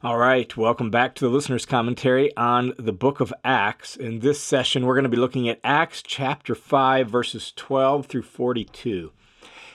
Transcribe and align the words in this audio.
All 0.00 0.16
right, 0.16 0.56
welcome 0.56 0.92
back 0.92 1.16
to 1.16 1.24
the 1.24 1.34
listener's 1.34 1.66
commentary 1.66 2.30
on 2.36 2.72
the 2.78 2.92
book 2.92 3.18
of 3.18 3.34
Acts. 3.44 3.96
In 3.96 4.20
this 4.20 4.38
session, 4.38 4.86
we're 4.86 4.94
going 4.94 5.02
to 5.02 5.08
be 5.08 5.16
looking 5.16 5.48
at 5.48 5.58
Acts 5.64 6.02
chapter 6.02 6.54
5, 6.54 7.10
verses 7.10 7.52
12 7.56 8.06
through 8.06 8.22
42. 8.22 9.10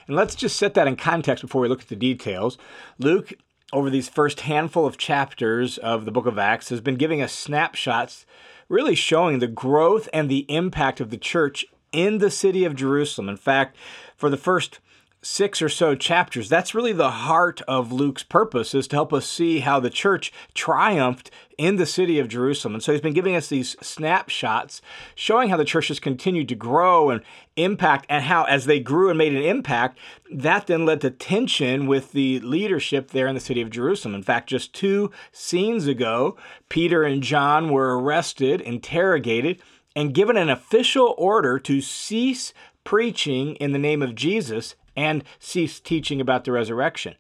And 0.08 0.16
let's 0.16 0.34
just 0.34 0.56
set 0.56 0.76
that 0.76 0.88
in 0.88 0.96
context 0.96 1.42
before 1.42 1.62
we 1.62 1.68
look 1.68 1.82
at 1.82 1.90
the 1.90 1.98
details. 1.98 2.58
Luke, 2.98 3.34
over 3.74 3.90
these 3.90 4.08
first 4.08 4.40
handful 4.40 4.86
of 4.86 4.98
chapters 4.98 5.78
of 5.78 6.06
the 6.06 6.12
book 6.12 6.26
of 6.26 6.40
Acts, 6.40 6.70
has 6.70 6.80
been 6.80 6.96
giving 6.96 7.22
us 7.22 7.34
snapshots, 7.34 8.26
really 8.70 8.96
showing 8.96 9.40
the 9.40 9.48
growth 9.48 10.08
and 10.14 10.30
the 10.30 10.46
impact 10.48 11.02
of 11.02 11.10
the 11.10 11.18
church 11.18 11.66
in 11.92 12.20
the 12.20 12.32
city 12.32 12.64
of 12.64 12.78
Jerusalem. 12.78 13.28
In 13.28 13.36
fact, 13.36 13.76
for 14.16 14.30
the 14.30 14.38
first 14.38 14.80
six 15.24 15.62
or 15.62 15.70
so 15.70 15.96
chapters, 15.96 16.50
that's 16.50 16.76
really 16.76 16.94
the 16.94 17.12
heart 17.12 17.62
of 17.68 17.92
Luke's 17.92 18.24
purpose 18.24 18.76
is 18.76 18.88
to 18.88 18.96
help 18.96 19.14
us 19.14 19.26
see 19.26 19.62
how 19.62 19.80
the 19.80 19.90
church 19.90 20.32
triumphed 20.54 21.32
in 21.58 21.78
the 21.78 21.86
city 21.86 22.20
of 22.20 22.28
Jerusalem. 22.28 22.74
And 22.74 22.84
so 22.84 22.92
he's 22.92 23.02
been 23.02 23.14
giving 23.14 23.36
us 23.36 23.48
these 23.48 23.78
snapshots 23.82 24.82
showing 25.16 25.50
how 25.50 25.58
the 25.58 25.66
church 25.66 25.88
has 25.88 26.00
continued 26.00 26.50
to 26.50 26.56
grow 26.56 27.10
and 27.10 27.22
impact 27.56 28.06
and 28.10 28.26
how 28.26 28.44
as 28.44 28.66
they 28.66 28.80
grew 28.80 29.10
and 29.10 29.18
made 29.18 29.34
an 29.34 29.44
impact, 29.44 29.98
that 30.32 30.68
then 30.68 30.86
led 30.86 31.02
to 31.02 31.10
tension 31.10 31.88
with 31.88 32.12
the 32.12 32.40
leadership 32.42 33.12
there 33.12 33.28
in 33.28 33.36
the 33.36 33.42
city 33.42 33.62
of 33.62 33.70
Jerusalem. 33.70 34.16
In 34.16 34.24
fact, 34.24 34.50
just 34.50 34.74
two 34.74 35.12
scenes 35.32 35.88
ago, 35.88 36.38
Peter 36.70 37.04
and 37.04 37.24
John 37.24 37.70
were 37.70 37.98
arrested, 38.00 38.60
interrogated, 38.62 39.62
and 39.96 40.14
given 40.14 40.38
an 40.38 40.50
official 40.50 41.14
order 41.18 41.60
to 41.60 41.80
cease 41.80 42.54
preaching 42.84 43.56
in 43.56 43.72
the 43.72 43.80
name 43.80 44.02
of 44.02 44.16
Jesus 44.16 44.76
and 44.96 45.24
cease 45.40 45.80
teaching 45.80 46.22
about 46.22 46.44
the 46.46 46.52
resurrection. 46.52 47.16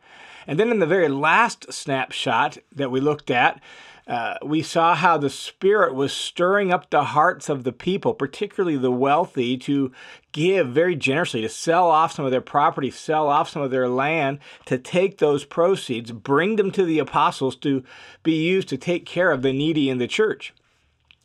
And 0.47 0.59
then 0.59 0.71
in 0.71 0.79
the 0.79 0.85
very 0.85 1.09
last 1.09 1.71
snapshot 1.71 2.57
that 2.75 2.91
we 2.91 2.99
looked 2.99 3.31
at, 3.31 3.61
uh, 4.05 4.35
we 4.43 4.61
saw 4.61 4.95
how 4.95 5.17
the 5.17 5.29
Spirit 5.29 5.95
was 5.95 6.11
stirring 6.11 6.73
up 6.73 6.89
the 6.89 7.05
hearts 7.05 7.47
of 7.47 7.63
the 7.63 7.71
people, 7.71 8.13
particularly 8.13 8.75
the 8.75 8.91
wealthy, 8.91 9.55
to 9.57 9.93
give 10.33 10.67
very 10.67 10.95
generously, 10.95 11.41
to 11.41 11.47
sell 11.47 11.89
off 11.89 12.11
some 12.11 12.25
of 12.25 12.31
their 12.31 12.41
property, 12.41 12.91
sell 12.91 13.29
off 13.29 13.49
some 13.49 13.61
of 13.61 13.71
their 13.71 13.87
land, 13.87 14.39
to 14.65 14.77
take 14.77 15.19
those 15.19 15.45
proceeds, 15.45 16.11
bring 16.11 16.57
them 16.57 16.69
to 16.71 16.83
the 16.83 16.99
apostles 16.99 17.55
to 17.55 17.83
be 18.23 18.45
used 18.45 18.67
to 18.67 18.77
take 18.77 19.05
care 19.05 19.31
of 19.31 19.41
the 19.41 19.53
needy 19.53 19.89
in 19.89 19.99
the 19.99 20.07
church. 20.07 20.53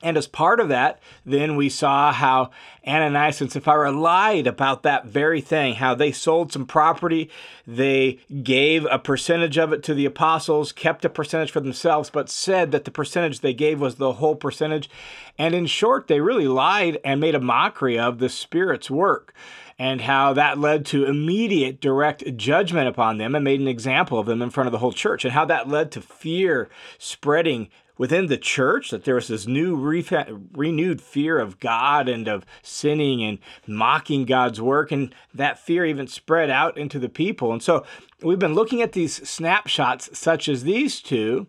And 0.01 0.17
as 0.17 0.29
part 0.29 0.61
of 0.61 0.69
that, 0.69 1.01
then 1.27 1.57
we 1.57 1.69
saw 1.69 2.13
how 2.13 2.51
Ananias 2.87 3.41
and 3.41 3.51
Sapphira 3.51 3.91
lied 3.91 4.47
about 4.47 4.85
that 4.85 5.07
very 5.07 5.41
thing, 5.41 5.75
how 5.75 5.95
they 5.95 6.13
sold 6.13 6.53
some 6.53 6.67
property, 6.67 7.29
they 7.67 8.21
gave 8.43 8.87
a 8.87 9.01
percentage 9.01 9.59
of 9.59 9.73
it 9.73 9.83
to 9.83 9.95
the 9.95 10.07
apostles, 10.07 10.71
kept 10.71 11.05
a 11.05 11.09
percentage 11.09 11.51
for 11.51 11.61
themselves, 11.61 12.11
but 12.11 12.31
said 12.31 12.71
that 12.71 12.85
the 12.85 12.93
percentage 12.93 13.41
they 13.41 13.53
gave 13.53 13.81
was 13.81 13.97
the 13.97 14.15
whole 14.15 14.37
percentage. 14.37 14.89
And 15.37 15.53
in 15.53 15.67
short, 15.67 16.07
they 16.07 16.21
really 16.21 16.49
lied 16.49 16.99
and 17.05 17.21
made 17.21 17.35
a 17.35 17.41
mockery 17.41 17.99
of 17.99 18.21
the 18.21 18.29
Spirit's 18.29 18.91
work 18.91 19.35
and 19.81 20.01
how 20.03 20.33
that 20.33 20.59
led 20.59 20.87
to 20.87 21.07
immediate 21.07 21.81
direct 21.81 22.37
judgment 22.37 22.89
upon 22.89 23.19
them 23.19 23.35
and 23.35 23.45
made 23.45 23.61
an 23.61 23.69
example 23.69 24.19
of 24.19 24.27
them 24.27 24.43
in 24.43 24.51
front 24.51 24.67
of 24.67 24.73
the 24.73 24.79
whole 24.79 24.93
church, 24.93 25.25
and 25.25 25.33
how 25.33 25.45
that 25.45 25.69
led 25.69 25.91
to 25.93 26.01
fear 26.01 26.69
spreading 26.99 27.69
within 27.99 28.27
the 28.27 28.39
church 28.39 28.91
that 28.91 29.05
there 29.05 29.17
was 29.17 29.29
this 29.29 29.47
new 29.47 29.77
re- 29.77 30.07
renewed 30.53 31.03
fear 31.03 31.39
of 31.39 31.61
God 31.61 32.09
and 32.09 32.29
of 32.29 32.47
sinning 32.63 33.23
and 33.23 33.39
mocking 33.67 34.25
God's 34.25 34.63
work 34.63 34.91
and 34.93 35.15
that 35.35 35.59
fear 35.59 35.85
even 35.85 36.07
spread 36.07 36.49
out 36.49 36.79
into 36.79 36.99
the 36.99 37.09
people. 37.09 37.53
And 37.53 37.63
so 37.63 37.85
we've 38.23 38.39
been 38.39 38.55
looking 38.55 38.81
at 38.81 38.93
these 38.93 39.29
snapshots 39.29 40.17
such 40.17 40.49
as 40.49 40.63
these 40.63 41.03
two. 41.03 41.47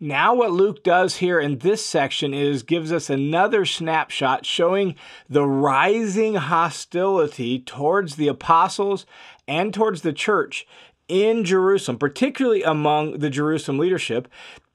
Now 0.00 0.32
what 0.32 0.52
Luke 0.52 0.84
does 0.84 1.16
here 1.16 1.40
in 1.40 1.58
this 1.58 1.84
section 1.84 2.32
is 2.32 2.62
gives 2.62 2.92
us 2.92 3.10
another 3.10 3.64
snapshot 3.64 4.46
showing 4.46 4.94
the 5.28 5.44
rising 5.44 6.36
hostility 6.36 7.58
towards 7.58 8.14
the 8.14 8.28
apostles 8.28 9.06
and 9.48 9.74
towards 9.74 10.02
the 10.02 10.12
church 10.12 10.68
in 11.08 11.44
Jerusalem, 11.44 11.98
particularly 11.98 12.62
among 12.62 13.18
the 13.18 13.30
Jerusalem 13.30 13.78
leadership. 13.78 14.28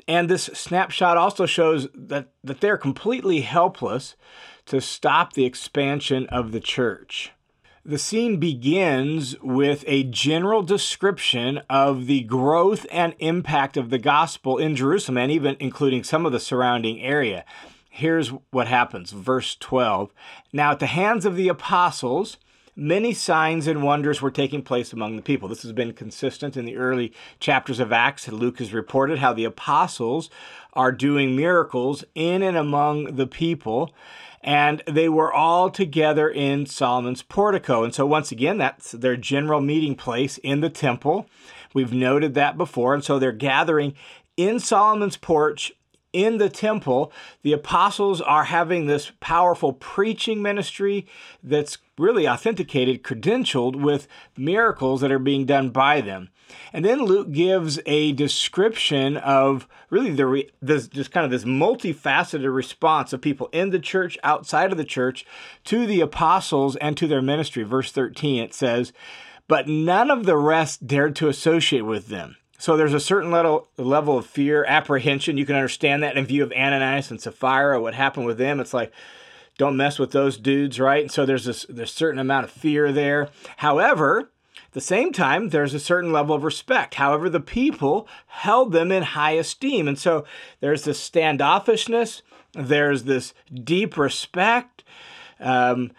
And 0.08 0.30
this 0.30 0.46
snapshot 0.54 1.18
also 1.18 1.46
shows 1.46 1.88
that, 1.94 2.30
that 2.44 2.62
they're 2.62 2.78
completely 2.78 3.42
helpless 3.42 4.16
to 4.66 4.82
stop 4.82 5.34
the 5.34 5.46
expansion 5.46 6.28
of 6.28 6.52
the 6.52 6.60
church. 6.60 7.32
The 7.86 7.98
scene 7.98 8.38
begins 8.38 9.36
with 9.42 9.84
a 9.88 10.04
general 10.04 10.64
description 10.64 11.60
of 11.70 12.06
the 12.06 12.22
growth 12.22 12.86
and 12.90 13.14
impact 13.20 13.76
of 13.76 13.90
the 13.90 13.98
gospel 13.98 14.58
in 14.58 14.76
Jerusalem 14.76 15.18
and 15.18 15.32
even 15.32 15.58
including 15.60 16.06
some 16.06 16.26
of 16.26 16.32
the 16.32 16.40
surrounding 16.40 17.02
area. 17.02 17.44
Here's 17.90 18.30
what 18.52 18.68
happens, 18.68 19.12
verse 19.12 19.58
12. 19.58 20.14
Now, 20.54 20.72
at 20.72 20.80
the 20.80 20.86
hands 20.88 21.26
of 21.26 21.36
the 21.36 21.50
apostles, 21.50 22.38
many 22.76 23.14
signs 23.14 23.68
and 23.68 23.84
wonders 23.84 24.22
were 24.22 24.32
taking 24.32 24.62
place 24.62 24.94
among 24.94 25.16
the 25.16 25.22
people. 25.22 25.48
This 25.48 25.64
has 25.64 25.72
been 25.72 25.94
consistent 25.94 26.58
in 26.58 26.66
the 26.66 26.78
early 26.78 27.14
chapters 27.40 27.80
of 27.80 27.92
Acts. 27.92 28.28
Luke 28.28 28.60
has 28.60 28.74
reported 28.74 29.20
how 29.20 29.34
the 29.34 29.46
apostles 29.46 30.30
are 30.74 30.92
doing 30.92 31.36
miracles 31.36 32.04
in 32.16 32.42
and 32.42 32.58
among 32.58 33.16
the 33.16 33.28
people. 33.28 33.94
And 34.42 34.82
they 34.86 35.08
were 35.08 35.32
all 35.32 35.70
together 35.70 36.30
in 36.30 36.66
Solomon's 36.66 37.22
portico. 37.22 37.84
And 37.84 37.96
so, 37.96 38.06
once 38.06 38.32
again, 38.32 38.58
that's 38.58 38.92
their 38.92 39.16
general 39.16 39.62
meeting 39.62 39.96
place 39.96 40.38
in 40.40 40.60
the 40.60 40.70
temple. 40.70 41.30
We've 41.74 41.94
noted 41.94 42.34
that 42.34 42.58
before. 42.58 42.94
And 42.94 43.04
so, 43.04 43.20
they're 43.20 43.32
gathering 43.32 43.94
in 44.36 44.60
Solomon's 44.60 45.16
porch 45.16 45.72
in 46.14 46.38
the 46.38 46.50
temple, 46.50 47.12
the 47.42 47.54
apostles 47.54 48.22
are 48.22 48.46
having 48.46 48.86
this 48.86 49.12
powerful 49.20 49.74
preaching 49.74 50.42
ministry 50.42 51.08
that's 51.44 51.80
really 51.98 52.28
authenticated, 52.28 53.04
credentialed 53.04 53.76
with 53.76 54.08
miracles 54.38 55.02
that 55.02 55.12
are 55.12 55.20
being 55.20 55.46
done 55.46 55.70
by 55.70 56.02
them. 56.02 56.30
And 56.72 56.86
then 56.86 57.04
Luke 57.04 57.32
gives 57.32 57.80
a 57.86 58.12
description 58.12 59.18
of 59.18 59.68
really 59.90 60.12
the 60.12 60.50
this 60.62 60.88
just 60.88 61.12
kind 61.12 61.26
of 61.26 61.32
this 61.32 61.46
multifaceted 61.46 62.54
response 62.54 63.14
of 63.14 63.22
people 63.22 63.50
in 63.52 63.72
the 63.72 63.80
church, 63.80 64.18
outside 64.24 64.72
of 64.72 64.78
the 64.78 64.86
church, 64.86 65.26
to 65.66 65.88
the 65.88 66.02
apostles 66.02 66.76
and 66.76 66.96
to 66.98 67.08
their 67.08 67.22
ministry. 67.22 67.64
Verse 67.64 67.92
13 67.92 68.44
it 68.44 68.54
says, 68.54 68.94
"But 69.48 69.68
none 69.68 70.12
of 70.12 70.26
the 70.26 70.38
rest 70.38 70.86
dared 70.86 71.16
to 71.18 71.28
associate 71.28 71.86
with 71.86 72.08
them." 72.08 72.38
So 72.64 72.78
there's 72.78 72.94
a 72.94 73.00
certain 73.02 73.30
level 73.30 73.68
level 73.76 74.18
of 74.18 74.26
fear, 74.26 74.64
apprehension. 74.64 75.38
You 75.38 75.46
can 75.46 75.58
understand 75.58 76.02
that 76.02 76.16
in 76.16 76.26
view 76.26 76.44
of 76.44 76.54
Ananias 76.54 77.12
and 77.12 77.20
Sapphira, 77.20 77.82
what 77.82 77.94
happened 77.94 78.26
with 78.26 78.38
them. 78.38 78.62
It's 78.62 78.74
like, 78.74 78.94
don't 79.58 79.76
mess 79.76 80.00
with 80.00 80.12
those 80.12 80.38
dudes, 80.38 80.80
right? 80.80 81.02
And 81.02 81.12
so 81.12 81.26
there's 81.26 81.44
this 81.44 81.66
there's 81.68 81.92
a 81.92 81.94
certain 81.94 82.22
amount 82.22 82.46
of 82.46 82.52
fear 82.52 82.94
there. 82.94 83.28
However, 83.58 84.32
at 84.56 84.72
the 84.72 84.80
same 84.80 85.12
time, 85.12 85.50
there's 85.50 85.74
a 85.74 85.80
certain 85.80 86.14
level 86.14 86.34
of 86.34 86.46
respect. 86.46 86.96
However, 86.96 87.30
the 87.30 87.42
people 87.42 88.08
held 88.28 88.72
them 88.72 88.94
in 88.94 89.04
high 89.04 89.32
esteem. 89.32 89.86
And 89.86 90.00
so 90.00 90.24
there's 90.62 90.86
this 90.86 91.10
standoffishness, 91.10 92.22
there's 92.54 93.04
this 93.04 93.34
deep 93.62 93.98
respect, 93.98 94.86
um, 95.38 95.92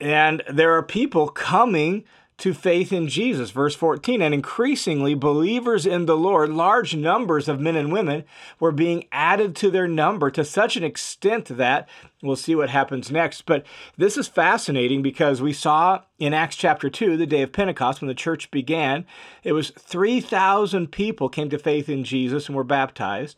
and 0.00 0.44
there 0.48 0.76
are 0.76 0.82
people 0.84 1.28
coming 1.28 2.04
to 2.38 2.54
faith 2.54 2.92
in 2.92 3.08
Jesus. 3.08 3.50
Verse 3.50 3.74
14, 3.74 4.22
and 4.22 4.32
increasingly 4.32 5.14
believers 5.14 5.84
in 5.84 6.06
the 6.06 6.16
Lord, 6.16 6.50
large 6.50 6.94
numbers 6.94 7.48
of 7.48 7.60
men 7.60 7.76
and 7.76 7.92
women 7.92 8.24
were 8.60 8.72
being 8.72 9.04
added 9.10 9.56
to 9.56 9.70
their 9.70 9.88
number 9.88 10.30
to 10.30 10.44
such 10.44 10.76
an 10.76 10.84
extent 10.84 11.46
that 11.56 11.88
we'll 12.22 12.36
see 12.36 12.54
what 12.54 12.70
happens 12.70 13.10
next. 13.10 13.44
But 13.44 13.66
this 13.96 14.16
is 14.16 14.28
fascinating 14.28 15.02
because 15.02 15.42
we 15.42 15.52
saw 15.52 16.02
in 16.18 16.32
Acts 16.32 16.56
chapter 16.56 16.88
2, 16.88 17.16
the 17.16 17.26
day 17.26 17.42
of 17.42 17.52
Pentecost, 17.52 18.00
when 18.00 18.08
the 18.08 18.14
church 18.14 18.50
began, 18.50 19.04
it 19.42 19.52
was 19.52 19.70
3,000 19.70 20.92
people 20.92 21.28
came 21.28 21.50
to 21.50 21.58
faith 21.58 21.88
in 21.88 22.04
Jesus 22.04 22.46
and 22.46 22.56
were 22.56 22.64
baptized. 22.64 23.36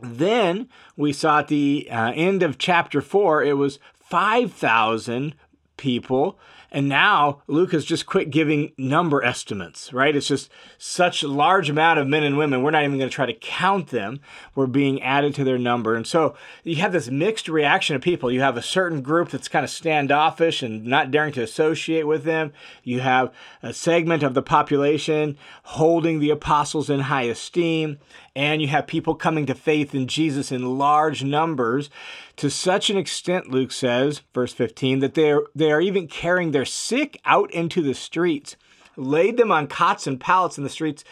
Then 0.00 0.68
we 0.96 1.12
saw 1.12 1.40
at 1.40 1.48
the 1.48 1.88
uh, 1.90 2.12
end 2.14 2.42
of 2.42 2.56
chapter 2.56 3.02
4, 3.02 3.42
it 3.42 3.58
was 3.58 3.78
5,000 3.94 5.34
people 5.76 6.38
and 6.70 6.88
now 6.88 7.42
Luke 7.46 7.72
has 7.72 7.84
just 7.84 8.06
quit 8.06 8.30
giving 8.30 8.72
number 8.76 9.22
estimates, 9.22 9.92
right? 9.92 10.14
It's 10.14 10.28
just 10.28 10.50
such 10.76 11.22
a 11.22 11.28
large 11.28 11.70
amount 11.70 11.98
of 11.98 12.06
men 12.06 12.22
and 12.22 12.36
women. 12.36 12.62
We're 12.62 12.72
not 12.72 12.84
even 12.84 12.98
going 12.98 13.08
to 13.08 13.14
try 13.14 13.26
to 13.26 13.32
count 13.32 13.88
them. 13.88 14.20
We're 14.54 14.66
being 14.66 15.02
added 15.02 15.34
to 15.36 15.44
their 15.44 15.58
number. 15.58 15.94
And 15.94 16.06
so 16.06 16.36
you 16.64 16.76
have 16.76 16.92
this 16.92 17.08
mixed 17.08 17.48
reaction 17.48 17.96
of 17.96 18.02
people. 18.02 18.30
You 18.30 18.42
have 18.42 18.56
a 18.56 18.62
certain 18.62 19.00
group 19.00 19.30
that's 19.30 19.48
kind 19.48 19.64
of 19.64 19.70
standoffish 19.70 20.62
and 20.62 20.84
not 20.84 21.10
daring 21.10 21.32
to 21.34 21.42
associate 21.42 22.06
with 22.06 22.24
them. 22.24 22.52
You 22.82 23.00
have 23.00 23.32
a 23.62 23.72
segment 23.72 24.22
of 24.22 24.34
the 24.34 24.42
population 24.42 25.38
holding 25.62 26.20
the 26.20 26.30
apostles 26.30 26.90
in 26.90 27.00
high 27.00 27.22
esteem. 27.22 27.98
And 28.38 28.62
you 28.62 28.68
have 28.68 28.86
people 28.86 29.16
coming 29.16 29.46
to 29.46 29.54
faith 29.56 29.96
in 29.96 30.06
Jesus 30.06 30.52
in 30.52 30.78
large 30.78 31.24
numbers. 31.24 31.90
To 32.36 32.48
such 32.48 32.88
an 32.88 32.96
extent, 32.96 33.50
Luke 33.50 33.72
says, 33.72 34.22
verse 34.32 34.52
15, 34.52 35.00
that 35.00 35.14
they 35.14 35.32
are, 35.32 35.42
they 35.56 35.72
are 35.72 35.80
even 35.80 36.06
carrying 36.06 36.52
their 36.52 36.64
sick 36.64 37.20
out 37.24 37.50
into 37.50 37.82
the 37.82 37.94
streets, 37.94 38.54
laid 38.96 39.38
them 39.38 39.50
on 39.50 39.66
cots 39.66 40.06
and 40.06 40.20
pallets 40.20 40.56
in 40.56 40.62
the 40.62 40.70
streets, 40.70 41.02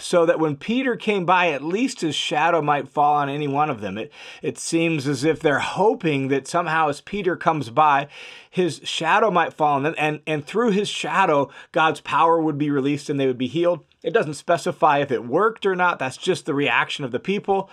so 0.00 0.26
that 0.26 0.40
when 0.40 0.56
Peter 0.56 0.96
came 0.96 1.24
by, 1.24 1.50
at 1.50 1.62
least 1.62 2.00
his 2.00 2.14
shadow 2.14 2.60
might 2.60 2.88
fall 2.88 3.16
on 3.16 3.28
any 3.28 3.46
one 3.46 3.70
of 3.70 3.80
them. 3.80 3.98
It, 3.98 4.12
it 4.42 4.58
seems 4.58 5.06
as 5.06 5.24
if 5.24 5.40
they're 5.40 5.60
hoping 5.60 6.28
that 6.28 6.46
somehow 6.46 6.88
as 6.88 7.00
Peter 7.00 7.36
comes 7.36 7.70
by, 7.70 8.08
his 8.50 8.80
shadow 8.84 9.30
might 9.30 9.52
fall 9.52 9.76
on 9.76 9.82
them, 9.84 9.94
and, 9.96 10.20
and 10.26 10.44
through 10.44 10.70
his 10.70 10.88
shadow, 10.88 11.50
God's 11.72 12.00
power 12.00 12.40
would 12.40 12.58
be 12.58 12.70
released 12.70 13.08
and 13.08 13.20
they 13.20 13.26
would 13.26 13.38
be 13.38 13.46
healed. 13.46 13.84
It 14.02 14.12
doesn't 14.12 14.34
specify 14.34 14.98
if 14.98 15.10
it 15.10 15.26
worked 15.26 15.66
or 15.66 15.76
not. 15.76 15.98
That's 15.98 16.16
just 16.16 16.46
the 16.46 16.54
reaction 16.54 17.04
of 17.04 17.12
the 17.12 17.20
people. 17.20 17.70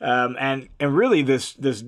Um, 0.00 0.36
and, 0.38 0.68
and 0.78 0.96
really, 0.96 1.22
this, 1.22 1.54
this, 1.54 1.84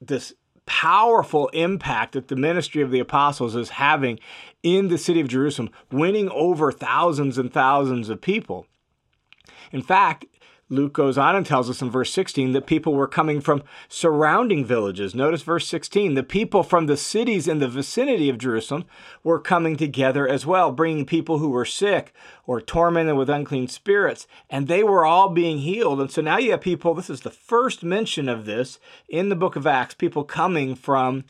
this 0.00 0.34
powerful 0.66 1.48
impact 1.48 2.12
that 2.12 2.28
the 2.28 2.36
ministry 2.36 2.82
of 2.82 2.90
the 2.90 3.00
apostles 3.00 3.54
is 3.54 3.70
having 3.70 4.18
in 4.62 4.88
the 4.88 4.98
city 4.98 5.20
of 5.20 5.28
Jerusalem, 5.28 5.70
winning 5.92 6.30
over 6.30 6.72
thousands 6.72 7.38
and 7.38 7.52
thousands 7.52 8.08
of 8.08 8.20
people. 8.20 8.66
In 9.74 9.82
fact, 9.82 10.26
Luke 10.70 10.92
goes 10.92 11.18
on 11.18 11.34
and 11.34 11.44
tells 11.44 11.68
us 11.68 11.82
in 11.82 11.90
verse 11.90 12.12
16 12.12 12.52
that 12.52 12.68
people 12.68 12.94
were 12.94 13.08
coming 13.08 13.40
from 13.40 13.64
surrounding 13.88 14.64
villages. 14.64 15.12
Notice 15.12 15.42
verse 15.42 15.66
16 15.66 16.14
the 16.14 16.22
people 16.22 16.62
from 16.62 16.86
the 16.86 16.96
cities 16.96 17.48
in 17.48 17.58
the 17.58 17.66
vicinity 17.66 18.30
of 18.30 18.38
Jerusalem 18.38 18.84
were 19.24 19.40
coming 19.40 19.76
together 19.76 20.28
as 20.28 20.46
well, 20.46 20.70
bringing 20.70 21.04
people 21.04 21.38
who 21.38 21.50
were 21.50 21.64
sick 21.64 22.14
or 22.46 22.60
tormented 22.60 23.16
with 23.16 23.28
unclean 23.28 23.66
spirits, 23.66 24.28
and 24.48 24.68
they 24.68 24.84
were 24.84 25.04
all 25.04 25.28
being 25.28 25.58
healed. 25.58 26.00
And 26.00 26.10
so 26.10 26.22
now 26.22 26.38
you 26.38 26.52
have 26.52 26.60
people, 26.60 26.94
this 26.94 27.10
is 27.10 27.22
the 27.22 27.30
first 27.30 27.82
mention 27.82 28.28
of 28.28 28.46
this 28.46 28.78
in 29.08 29.30
the 29.30 29.36
book 29.36 29.56
of 29.56 29.66
Acts, 29.66 29.94
people 29.94 30.22
coming 30.22 30.76
from 30.76 31.24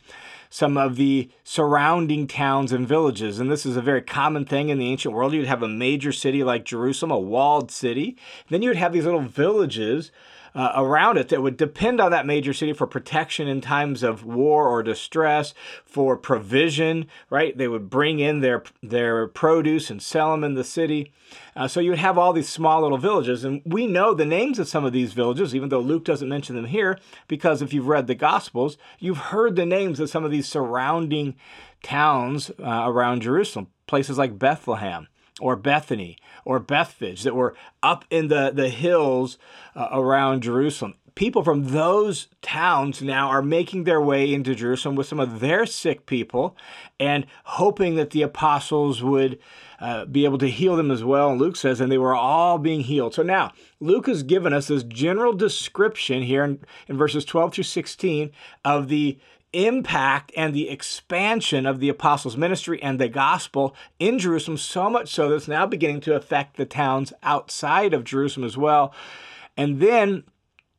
some 0.55 0.77
of 0.77 0.95
the 0.95 1.29
surrounding 1.43 2.29
towns 2.29 2.71
and 2.71 2.87
villages. 2.87 3.41
And 3.41 3.51
this 3.51 3.67
is 3.67 3.77
a 3.77 3.83
very 3.83 4.01
common 4.01 4.45
thing 4.45 4.69
in 4.69 4.79
the 4.79 4.87
ancient 4.87 5.13
world. 5.13 5.33
You'd 5.33 5.49
have 5.49 5.65
a 5.65 5.69
major 5.69 6.13
city 6.13 6.45
like 6.45 6.65
Jerusalem, 6.65 7.11
a 7.11 7.19
walled 7.19 7.73
city. 7.73 8.17
Then 8.51 8.63
you'd 8.63 8.77
have 8.77 8.93
these 8.93 9.05
little 9.05 9.21
villages 9.21 10.13
uh, 10.55 10.73
around 10.77 11.19
it 11.19 11.29
that 11.29 11.43
would 11.43 11.57
depend 11.57 12.01
on 12.01 12.11
that 12.11 12.27
major 12.27 12.53
city 12.53 12.73
for 12.73 12.87
protection 12.87 13.49
in 13.49 13.61
times 13.61 14.03
of 14.03 14.25
war 14.25 14.69
or 14.69 14.83
distress, 14.83 15.53
for 15.85 16.17
provision, 16.17 17.07
right? 17.29 17.57
They 17.57 17.69
would 17.69 17.91
bring 17.91 18.21
in 18.21 18.41
their, 18.41 18.63
their 18.83 19.27
produce 19.27 19.91
and 19.91 20.03
sell 20.03 20.31
them 20.31 20.45
in 20.45 20.55
the 20.55 20.65
city. 20.65 21.13
Uh, 21.57 21.67
so 21.67 21.81
you 21.81 21.91
would 21.91 21.99
have 21.99 22.17
all 22.17 22.33
these 22.33 22.49
small 22.49 22.83
little 22.83 22.99
villages. 22.99 23.45
And 23.45 23.63
we 23.65 23.87
know 23.87 24.15
the 24.15 24.25
names 24.25 24.59
of 24.59 24.69
some 24.69 24.85
of 24.85 24.93
these 24.93 25.13
villages, 25.13 25.55
even 25.55 25.69
though 25.69 25.81
Luke 25.81 26.05
doesn't 26.05 26.29
mention 26.29 26.55
them 26.55 26.67
here, 26.67 26.99
because 27.27 27.61
if 27.61 27.73
you've 27.73 27.89
read 27.89 28.07
the 28.07 28.15
Gospels, 28.15 28.77
you've 28.99 29.19
heard 29.19 29.57
the 29.57 29.67
names 29.67 29.99
of 29.99 30.11
some 30.11 30.25
of 30.25 30.31
these 30.31 30.49
surrounding 30.49 31.35
towns 31.83 32.51
uh, 32.63 32.85
around 32.87 33.23
Jerusalem, 33.23 33.69
places 33.87 34.19
like 34.19 34.39
Bethlehem 34.39 35.09
or 35.41 35.57
Bethany 35.57 36.17
or 36.45 36.59
Bethphage 36.59 37.23
that 37.23 37.35
were 37.35 37.55
up 37.83 38.05
in 38.11 38.29
the, 38.29 38.51
the 38.55 38.69
hills 38.69 39.39
uh, 39.75 39.89
around 39.93 40.43
Jerusalem. 40.43 40.95
People 41.15 41.45
from 41.45 41.69
those 41.69 42.27
towns 42.43 43.01
now 43.01 43.29
are 43.29 43.43
making 43.43 43.85
their 43.85 44.01
way 44.01 44.33
into 44.33 44.55
Jerusalem 44.55 44.97
with 44.97 45.07
some 45.07 45.21
of 45.21 45.39
their 45.39 45.65
sick 45.65 46.07
people 46.07 46.57
and 46.99 47.25
hoping 47.45 47.95
that 47.95 48.11
the 48.11 48.23
apostles 48.23 49.01
would 49.01 49.39
uh, 49.81 50.07
be 50.07 50.25
able 50.25 50.39
to 50.39 50.51
heal 50.51 50.75
them 50.77 50.91
as 50.91 51.05
well. 51.05 51.31
And 51.31 51.41
Luke 51.41 51.55
says, 51.57 51.81
and 51.81 51.91
they 51.91 51.99
were 51.99 52.17
all 52.17 52.59
being 52.59 52.81
healed. 52.81 53.15
So 53.15 53.23
now, 53.23 53.53
Luke 53.79 54.07
has 54.07 54.25
given 54.25 54.53
us 54.53 54.67
this 54.67 54.83
general 54.83 55.33
description 55.33 56.23
here 56.23 56.43
in, 56.43 56.61
in 56.89 56.97
verses 56.97 57.25
12 57.25 57.55
through 57.55 57.65
16 57.65 58.33
of 58.65 58.89
the 58.89 59.19
impact 59.55 60.33
and 60.37 60.53
the 60.53 60.69
expansion 60.69 61.67
of 61.67 61.81
the 61.81 61.89
apostles' 61.89 62.37
ministry 62.37 62.83
and 62.83 62.99
the 62.99 63.09
gospel 63.09 63.75
in 63.99 64.19
Jerusalem, 64.19 64.59
so 64.59 64.91
much 64.91 65.13
so 65.13 65.29
that 65.29 65.37
it's 65.37 65.49
now 65.49 65.67
beginning 65.67 66.01
to 66.03 66.15
affect 66.15 66.57
the 66.57 66.67
towns 66.67 67.13
outside 67.23 67.95
of 67.95 68.05
Jerusalem 68.05 68.45
as 68.45 68.57
well. 68.57 68.95
And 69.57 69.81
then, 69.81 70.25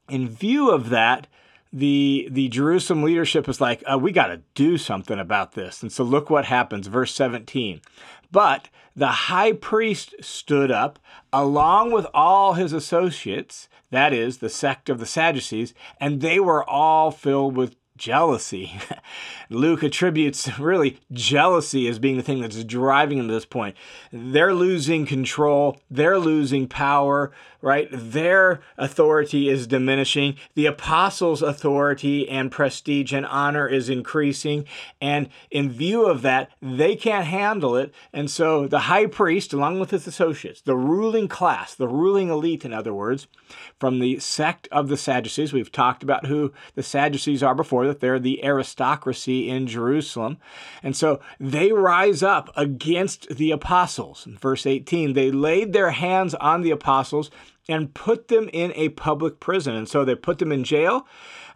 in 0.10 0.28
view 0.28 0.70
of 0.72 0.90
that, 0.90 1.28
the 1.72 2.28
the 2.32 2.48
Jerusalem 2.50 3.04
leadership 3.04 3.50
is 3.50 3.60
like, 3.60 3.84
oh, 3.88 3.98
we 3.98 4.12
got 4.12 4.28
to 4.28 4.42
do 4.54 4.78
something 4.78 5.20
about 5.20 5.54
this. 5.54 5.82
And 5.82 5.92
so 5.92 6.04
look 6.04 6.30
what 6.30 6.46
happens, 6.46 6.88
verse 6.88 7.14
17. 7.14 7.82
But 8.32 8.70
the 8.96 9.08
high 9.08 9.52
priest 9.52 10.16
stood 10.22 10.72
up 10.72 11.00
along 11.34 11.92
with 11.92 12.08
all 12.14 12.54
his 12.54 12.72
associates, 12.72 13.68
that 13.92 14.14
is, 14.14 14.38
the 14.38 14.50
sect 14.50 14.90
of 14.90 15.00
the 15.00 15.06
Sadducees, 15.06 15.74
and 16.00 16.22
they 16.22 16.40
were 16.40 16.68
all 16.70 17.12
filled 17.12 17.58
with 17.58 17.76
jealousy. 17.98 18.80
Luke 19.50 19.84
attributes 19.84 20.60
really 20.60 21.00
jealousy 21.12 21.88
as 21.88 22.00
being 22.00 22.18
the 22.18 22.24
thing 22.24 22.42
that's 22.42 22.64
driving 22.64 23.18
them 23.18 23.28
to 23.28 23.34
this 23.34 23.46
point. 23.46 23.76
They're 24.12 24.54
losing 24.54 25.06
control, 25.06 25.80
they're 25.90 26.20
losing 26.20 26.68
power, 26.68 27.32
right? 27.66 27.90
Their 27.92 28.62
authority 28.78 29.50
is 29.50 29.66
diminishing. 29.66 30.36
The 30.54 30.68
apostles' 30.68 31.42
authority 31.42 32.30
and 32.30 32.52
prestige 32.52 33.12
and 33.12 33.26
honor 33.26 33.68
is 33.68 33.90
increasing. 33.90 34.66
And 35.02 35.30
in 35.50 35.72
view 35.72 36.06
of 36.06 36.22
that, 36.22 36.52
they 36.62 36.96
can't 36.96 37.26
handle 37.26 37.76
it. 37.76 37.92
And 38.14 38.30
so 38.30 38.68
the 38.68 38.82
high 38.82 39.08
priest, 39.08 39.52
along 39.52 39.80
with 39.80 39.90
his 39.90 40.06
associates, 40.06 40.62
the 40.62 40.78
ruling 40.78 41.28
class, 41.28 41.74
the 41.74 41.88
ruling 41.88 42.30
elite, 42.30 42.66
in 42.66 42.72
other 42.72 42.94
words, 42.94 43.26
from 43.80 43.98
the 43.98 44.20
sect 44.20 44.68
of 44.72 44.88
the 44.88 44.96
Sadducees, 44.96 45.52
we've 45.52 45.72
talked 45.72 46.04
about 46.04 46.28
who 46.28 46.54
the 46.76 46.84
Sadducees 46.84 47.42
are 47.42 47.56
before, 47.56 47.88
that 47.88 48.00
they're 48.00 48.20
the 48.20 48.46
aristocracy 48.46 49.50
in 49.50 49.66
Jerusalem. 49.66 50.38
And 50.84 50.96
so 50.96 51.20
they 51.40 51.72
rise 51.72 52.22
up 52.22 52.52
against 52.56 53.28
the 53.30 53.50
apostles. 53.50 54.28
In 54.28 54.38
verse 54.38 54.68
18, 54.68 55.14
they 55.14 55.32
laid 55.32 55.74
their 55.74 55.90
hands 55.90 56.36
on 56.36 56.62
the 56.62 56.70
apostles 56.70 57.32
and 57.68 57.94
put 57.94 58.28
them 58.28 58.50
in 58.54 58.72
a 58.76 58.90
public 58.90 59.40
prison. 59.40 59.76
And 59.76 59.90
so 59.90 60.06
they 60.06 60.16
put 60.16 60.40
them 60.40 60.52
in 60.52 60.64
jail. 60.64 61.08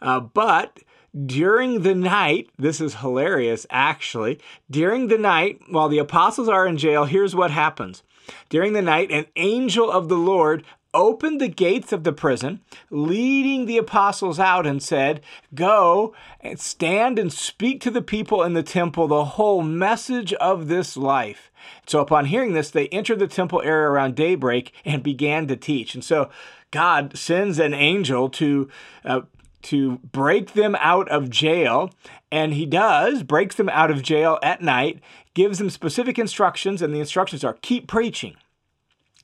Uh, 0.02 0.20
but 0.20 0.80
during 1.26 1.82
the 1.82 1.96
night, 1.96 2.50
this 2.58 2.80
is 2.82 2.96
hilarious 2.96 3.66
actually. 3.70 4.40
During 4.70 5.08
the 5.08 5.18
night, 5.18 5.62
while 5.70 5.90
the 5.90 5.98
apostles 5.98 6.50
are 6.50 6.68
in 6.68 6.78
jail, 6.78 7.06
here's 7.06 7.36
what 7.36 7.52
happens. 7.52 8.04
During 8.50 8.74
the 8.74 8.82
night, 8.82 9.12
an 9.12 9.26
angel 9.36 9.90
of 9.92 10.08
the 10.08 10.18
Lord 10.18 10.64
opened 10.94 11.40
the 11.40 11.48
gates 11.48 11.92
of 11.92 12.04
the 12.04 12.14
prison, 12.14 12.62
leading 12.90 13.66
the 13.66 13.78
apostles 13.78 14.40
out, 14.40 14.66
and 14.66 14.82
said, 14.82 15.22
Go 15.54 16.14
and 16.42 16.60
stand 16.60 17.20
and 17.20 17.32
speak 17.32 17.82
to 17.82 17.92
the 17.92 18.02
people 18.02 18.44
in 18.44 18.54
the 18.54 18.64
temple 18.64 19.08
the 19.08 19.26
whole 19.26 19.62
message 19.62 20.34
of 20.34 20.68
this 20.68 20.98
life. 20.98 21.52
So, 21.86 22.00
upon 22.00 22.26
hearing 22.26 22.54
this, 22.54 22.72
they 22.72 22.88
entered 22.88 23.20
the 23.20 23.28
temple 23.28 23.62
area 23.64 23.90
around 23.90 24.16
daybreak 24.16 24.74
and 24.86 25.04
began 25.04 25.48
to 25.48 25.56
teach. 25.56 25.94
And 25.94 26.04
so, 26.04 26.30
God 26.72 27.18
sends 27.18 27.60
an 27.60 27.74
angel 27.74 28.30
to 28.30 28.70
uh, 29.06 29.22
to 29.62 29.98
break 29.98 30.54
them 30.54 30.76
out 30.80 31.10
of 31.10 31.30
jail, 31.30 31.92
and 32.32 32.54
he 32.54 32.66
does 32.66 33.24
breaks 33.24 33.56
them 33.56 33.70
out 33.70 33.92
of 33.92 34.02
jail 34.02 34.40
at 34.42 34.62
night, 34.62 35.02
gives 35.34 35.58
them 35.58 35.70
specific 35.70 36.18
instructions, 36.18 36.82
and 36.82 36.94
the 36.94 37.00
instructions 37.00 37.44
are 37.44 37.58
keep 37.62 37.88
preaching 37.88 38.36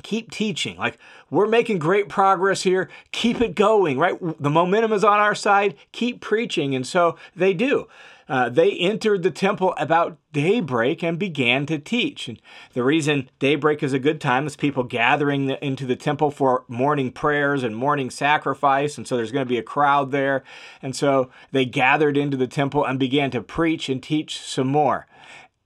keep 0.06 0.32
teaching. 0.32 0.78
Like, 0.78 0.98
we're 1.30 1.48
making 1.48 1.80
great 1.80 2.08
progress 2.08 2.62
here. 2.62 2.90
Keep 3.12 3.42
it 3.42 3.56
going, 3.56 3.98
right? 3.98 4.18
The 4.40 4.50
momentum 4.50 4.94
is 4.94 5.04
on 5.04 5.20
our 5.20 5.36
side. 5.36 5.76
Keep 5.92 6.22
preaching. 6.22 6.76
And 6.76 6.86
so 6.86 7.18
they 7.36 7.54
do. 7.54 7.88
Uh, 8.28 8.50
they 8.50 8.72
entered 8.72 9.22
the 9.22 9.32
temple 9.32 9.74
about 9.78 10.18
daybreak 10.32 11.04
and 11.04 11.20
began 11.20 11.66
to 11.68 11.78
teach. 11.78 12.28
And 12.28 12.40
the 12.74 12.84
reason 12.84 13.30
daybreak 13.40 13.84
is 13.84 13.94
a 13.94 14.00
good 14.00 14.20
time 14.20 14.48
is 14.48 14.56
people 14.56 14.84
gathering 14.84 15.48
the, 15.48 15.64
into 15.64 15.86
the 15.86 15.96
temple 15.96 16.32
for 16.32 16.64
morning 16.68 17.12
prayers 17.12 17.64
and 17.64 17.76
morning 17.76 18.10
sacrifice. 18.10 18.98
And 18.98 19.08
so 19.08 19.16
there's 19.16 19.32
going 19.32 19.46
to 19.46 19.50
be 19.50 19.60
a 19.60 19.64
crowd 19.64 20.12
there. 20.12 20.44
And 20.82 20.96
so 20.96 21.30
they 21.52 21.66
gathered 21.66 22.18
into 22.18 22.38
the 22.38 22.48
temple 22.48 22.84
and 22.84 23.00
began 23.00 23.30
to 23.32 23.42
preach 23.42 23.90
and 23.90 24.02
teach 24.02 24.40
some 24.40 24.68
more. 24.68 25.08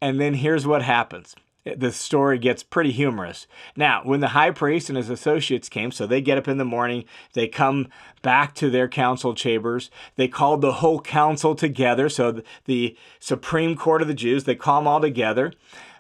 And 0.01 0.19
then 0.19 0.35
here's 0.35 0.67
what 0.67 0.81
happens 0.81 1.35
the 1.65 1.91
story 1.91 2.37
gets 2.37 2.63
pretty 2.63 2.91
humorous. 2.91 3.47
Now, 3.75 4.01
when 4.03 4.21
the 4.21 4.29
high 4.29 4.51
priest 4.51 4.89
and 4.89 4.97
his 4.97 5.09
associates 5.09 5.69
came, 5.69 5.91
so 5.91 6.07
they 6.07 6.21
get 6.21 6.37
up 6.37 6.47
in 6.47 6.57
the 6.57 6.65
morning, 6.65 7.05
they 7.33 7.47
come 7.47 7.89
back 8.21 8.55
to 8.55 8.69
their 8.69 8.87
council 8.87 9.33
chambers. 9.33 9.91
They 10.15 10.27
called 10.27 10.61
the 10.61 10.73
whole 10.73 11.01
council 11.01 11.55
together, 11.55 12.09
so 12.09 12.41
the 12.65 12.97
Supreme 13.19 13.75
Court 13.75 14.01
of 14.01 14.07
the 14.07 14.13
Jews, 14.13 14.45
they 14.45 14.55
call 14.55 14.79
them 14.79 14.87
all 14.87 15.01
together. 15.01 15.53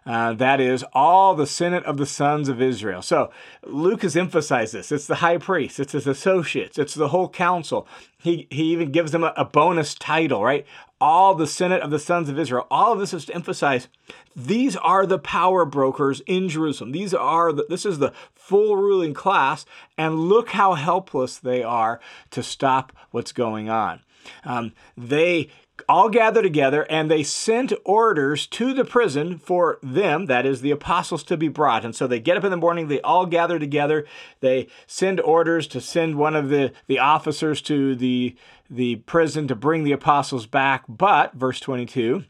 Uh, 0.05 0.33
that 0.33 0.59
is 0.59 0.83
all 0.93 1.35
the 1.35 1.45
Senate 1.45 1.83
of 1.83 1.97
the 1.97 2.05
sons 2.05 2.49
of 2.49 2.61
Israel. 2.61 3.01
So 3.01 3.31
Luke 3.63 4.01
has 4.01 4.17
emphasized 4.17 4.73
this. 4.73 4.91
It's 4.91 5.05
the 5.05 5.15
high 5.15 5.37
priest, 5.37 5.79
it's 5.79 5.91
his 5.91 6.07
associates, 6.07 6.79
it's 6.79 6.95
the 6.95 7.09
whole 7.09 7.29
council. 7.29 7.87
He, 8.17 8.47
he 8.49 8.71
even 8.71 8.91
gives 8.91 9.11
them 9.11 9.23
a, 9.23 9.33
a 9.37 9.45
bonus 9.45 9.93
title, 9.93 10.43
right? 10.43 10.65
All 11.01 11.35
the 11.35 11.47
Senate 11.47 11.81
of 11.81 11.91
the 11.91 11.99
sons 11.99 12.29
of 12.29 12.37
Israel. 12.37 12.67
All 12.69 12.93
of 12.93 12.99
this 12.99 13.13
is 13.13 13.25
to 13.25 13.35
emphasize 13.35 13.87
these 14.35 14.75
are 14.75 15.05
the 15.05 15.19
power 15.19 15.65
brokers 15.65 16.21
in 16.21 16.49
Jerusalem. 16.49 16.91
These 16.91 17.13
are 17.13 17.53
the, 17.53 17.65
this 17.69 17.85
is 17.85 17.99
the 17.99 18.13
full 18.33 18.75
ruling 18.75 19.13
class, 19.13 19.65
and 19.97 20.19
look 20.19 20.49
how 20.49 20.73
helpless 20.73 21.37
they 21.37 21.63
are 21.63 21.99
to 22.31 22.43
stop 22.43 22.93
what's 23.11 23.31
going 23.31 23.69
on. 23.69 24.01
Um, 24.43 24.73
they 24.97 25.49
all 25.87 26.09
gather 26.09 26.41
together 26.41 26.85
and 26.89 27.09
they 27.09 27.23
sent 27.23 27.71
orders 27.85 28.47
to 28.47 28.73
the 28.73 28.83
prison 28.83 29.37
for 29.37 29.79
them, 29.81 30.25
that 30.25 30.45
is, 30.45 30.61
the 30.61 30.71
apostles, 30.71 31.23
to 31.23 31.37
be 31.37 31.47
brought. 31.47 31.85
And 31.85 31.95
so 31.95 32.07
they 32.07 32.19
get 32.19 32.37
up 32.37 32.43
in 32.43 32.51
the 32.51 32.57
morning, 32.57 32.87
they 32.87 33.01
all 33.01 33.25
gather 33.25 33.59
together, 33.59 34.05
they 34.41 34.67
send 34.87 35.21
orders 35.21 35.67
to 35.67 35.79
send 35.79 36.15
one 36.15 36.35
of 36.35 36.49
the, 36.49 36.73
the 36.87 36.99
officers 36.99 37.61
to 37.63 37.95
the, 37.95 38.35
the 38.69 38.97
prison 38.97 39.47
to 39.47 39.55
bring 39.55 39.83
the 39.83 39.91
apostles 39.91 40.45
back. 40.45 40.83
But, 40.87 41.33
verse 41.33 41.59
22, 41.59 42.23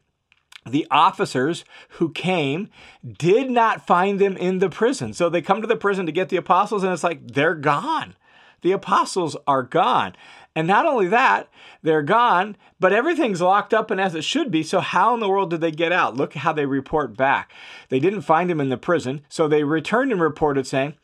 the 0.66 0.88
officers 0.92 1.66
who 1.92 2.12
came 2.12 2.70
did 3.18 3.50
not 3.50 3.86
find 3.86 4.20
them 4.20 4.38
in 4.38 4.60
the 4.60 4.70
prison. 4.70 5.14
So 5.14 5.30
they 5.30 5.42
come 5.42 5.62
to 5.62 5.68
the 5.68 5.76
prison 5.76 6.06
to 6.06 6.12
get 6.12 6.30
the 6.30 6.38
apostles, 6.38 6.84
and 6.84 6.94
it's 6.94 7.04
like 7.04 7.34
they're 7.34 7.56
gone. 7.56 8.16
The 8.62 8.72
apostles 8.72 9.38
are 9.48 9.64
gone. 9.64 10.16
And 10.56 10.68
not 10.68 10.86
only 10.86 11.08
that, 11.08 11.48
they're 11.82 12.02
gone, 12.02 12.58
but 12.80 12.92
everything's 12.92 13.42
locked 13.42 13.74
up 13.74 13.92
and 13.92 14.02
as 14.02 14.16
it 14.16 14.24
should 14.24 14.52
be. 14.52 14.64
So, 14.64 14.80
how 14.80 15.14
in 15.14 15.20
the 15.20 15.30
world 15.30 15.52
did 15.52 15.62
they 15.62 15.72
get 15.72 15.92
out? 15.92 16.18
Look 16.18 16.34
how 16.34 16.52
they 16.52 16.66
report 16.66 17.16
back. 17.16 17.54
They 17.90 18.00
didn't 18.00 18.22
find 18.22 18.50
him 18.52 18.60
in 18.60 18.70
the 18.70 18.78
prison, 18.78 19.22
so 19.30 19.48
they 19.48 19.64
returned 19.64 20.12
and 20.12 20.20
reported 20.20 20.68
saying, 20.68 20.96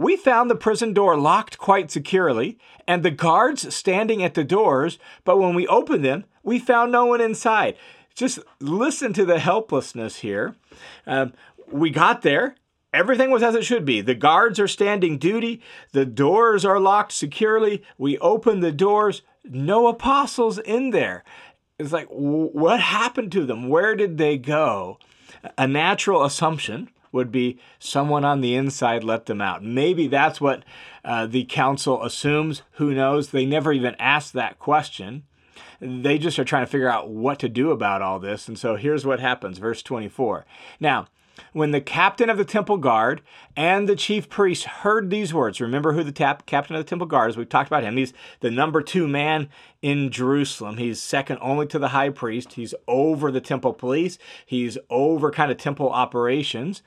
we 0.00 0.16
found 0.16 0.50
the 0.50 0.54
prison 0.54 0.94
door 0.94 1.14
locked 1.14 1.58
quite 1.58 1.90
securely 1.90 2.58
and 2.88 3.02
the 3.02 3.10
guards 3.10 3.74
standing 3.74 4.22
at 4.22 4.32
the 4.32 4.42
doors, 4.42 4.98
but 5.24 5.38
when 5.38 5.54
we 5.54 5.66
opened 5.66 6.02
them, 6.02 6.24
we 6.42 6.58
found 6.58 6.90
no 6.90 7.04
one 7.04 7.20
inside. 7.20 7.76
Just 8.14 8.38
listen 8.60 9.12
to 9.12 9.26
the 9.26 9.38
helplessness 9.38 10.16
here. 10.16 10.56
Um, 11.06 11.34
we 11.70 11.90
got 11.90 12.22
there, 12.22 12.56
Everything 12.92 13.30
was 13.30 13.44
as 13.44 13.54
it 13.54 13.64
should 13.64 13.84
be. 13.84 14.00
The 14.00 14.16
guards 14.16 14.58
are 14.58 14.66
standing 14.66 15.16
duty. 15.16 15.62
The 15.92 16.04
doors 16.04 16.64
are 16.64 16.80
locked 16.80 17.12
securely. 17.12 17.84
We 17.98 18.18
open 18.18 18.58
the 18.58 18.72
doors. 18.72 19.22
No 19.44 19.86
apostles 19.86 20.58
in 20.58 20.90
there. 20.90 21.22
It's 21.78 21.92
like, 21.92 22.08
what 22.08 22.80
happened 22.80 23.30
to 23.32 23.46
them? 23.46 23.68
Where 23.68 23.94
did 23.94 24.18
they 24.18 24.38
go? 24.38 24.98
A 25.56 25.68
natural 25.68 26.24
assumption 26.24 26.90
would 27.12 27.32
be 27.32 27.58
someone 27.78 28.24
on 28.24 28.40
the 28.40 28.54
inside 28.54 29.04
let 29.04 29.26
them 29.26 29.40
out. 29.40 29.64
Maybe 29.64 30.06
that's 30.06 30.40
what 30.40 30.64
uh, 31.04 31.26
the 31.26 31.44
council 31.44 32.02
assumes. 32.02 32.62
Who 32.72 32.94
knows? 32.94 33.30
They 33.30 33.46
never 33.46 33.72
even 33.72 33.96
asked 33.98 34.32
that 34.34 34.58
question. 34.58 35.24
They 35.80 36.18
just 36.18 36.38
are 36.38 36.44
trying 36.44 36.66
to 36.66 36.70
figure 36.70 36.88
out 36.88 37.08
what 37.08 37.38
to 37.40 37.48
do 37.48 37.70
about 37.70 38.02
all 38.02 38.18
this. 38.18 38.48
And 38.48 38.58
so 38.58 38.76
here's 38.76 39.06
what 39.06 39.20
happens, 39.20 39.58
verse 39.58 39.82
24. 39.82 40.44
Now, 40.78 41.08
when 41.52 41.70
the 41.70 41.80
captain 41.80 42.30
of 42.30 42.38
the 42.38 42.44
temple 42.44 42.76
guard 42.76 43.22
and 43.56 43.88
the 43.88 43.96
chief 43.96 44.28
priest 44.28 44.64
heard 44.64 45.10
these 45.10 45.34
words, 45.34 45.60
remember 45.60 45.92
who 45.92 46.04
the 46.04 46.12
tap, 46.12 46.46
captain 46.46 46.76
of 46.76 46.84
the 46.84 46.88
temple 46.88 47.06
guard 47.06 47.30
is? 47.30 47.36
We've 47.36 47.48
talked 47.48 47.68
about 47.68 47.82
him. 47.82 47.96
He's 47.96 48.12
the 48.40 48.50
number 48.50 48.82
two 48.82 49.08
man 49.08 49.48
in 49.82 50.10
Jerusalem. 50.10 50.76
He's 50.76 51.02
second 51.02 51.38
only 51.40 51.66
to 51.68 51.78
the 51.78 51.88
high 51.88 52.10
priest. 52.10 52.54
He's 52.54 52.74
over 52.86 53.30
the 53.30 53.40
temple 53.40 53.72
police, 53.72 54.18
he's 54.44 54.78
over 54.88 55.30
kind 55.30 55.50
of 55.50 55.58
temple 55.58 55.90
operations. 55.90 56.82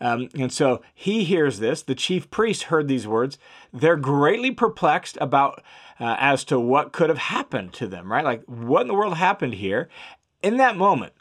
Um, 0.00 0.28
and 0.38 0.52
so 0.52 0.80
he 0.94 1.24
hears 1.24 1.58
this. 1.58 1.82
The 1.82 1.94
chief 1.94 2.30
priest 2.30 2.64
heard 2.64 2.88
these 2.88 3.06
words. 3.06 3.38
They're 3.72 3.96
greatly 3.96 4.52
perplexed 4.52 5.18
about 5.20 5.62
uh, 6.00 6.16
as 6.18 6.44
to 6.44 6.60
what 6.60 6.92
could 6.92 7.08
have 7.08 7.18
happened 7.18 7.72
to 7.74 7.86
them, 7.86 8.10
right? 8.10 8.24
Like, 8.24 8.44
what 8.44 8.82
in 8.82 8.88
the 8.88 8.94
world 8.94 9.16
happened 9.16 9.54
here? 9.54 9.88
In 10.42 10.56
that 10.58 10.76
moment, 10.76 11.12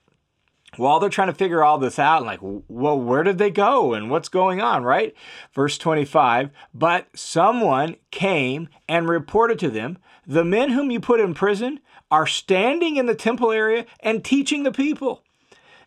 while 0.77 0.99
they're 0.99 1.09
trying 1.09 1.27
to 1.27 1.33
figure 1.33 1.63
all 1.63 1.77
this 1.77 1.99
out, 1.99 2.23
like, 2.23 2.39
well, 2.41 2.99
where 2.99 3.23
did 3.23 3.37
they 3.37 3.49
go 3.49 3.93
and 3.93 4.09
what's 4.09 4.29
going 4.29 4.61
on, 4.61 4.83
right? 4.83 5.13
Verse 5.53 5.77
25, 5.77 6.49
but 6.73 7.07
someone 7.15 7.95
came 8.11 8.69
and 8.87 9.09
reported 9.09 9.59
to 9.59 9.69
them, 9.69 9.97
the 10.25 10.45
men 10.45 10.71
whom 10.71 10.91
you 10.91 10.99
put 10.99 11.19
in 11.19 11.33
prison 11.33 11.79
are 12.11 12.27
standing 12.27 12.95
in 12.95 13.05
the 13.05 13.15
temple 13.15 13.51
area 13.51 13.85
and 13.99 14.23
teaching 14.23 14.63
the 14.63 14.71
people. 14.71 15.23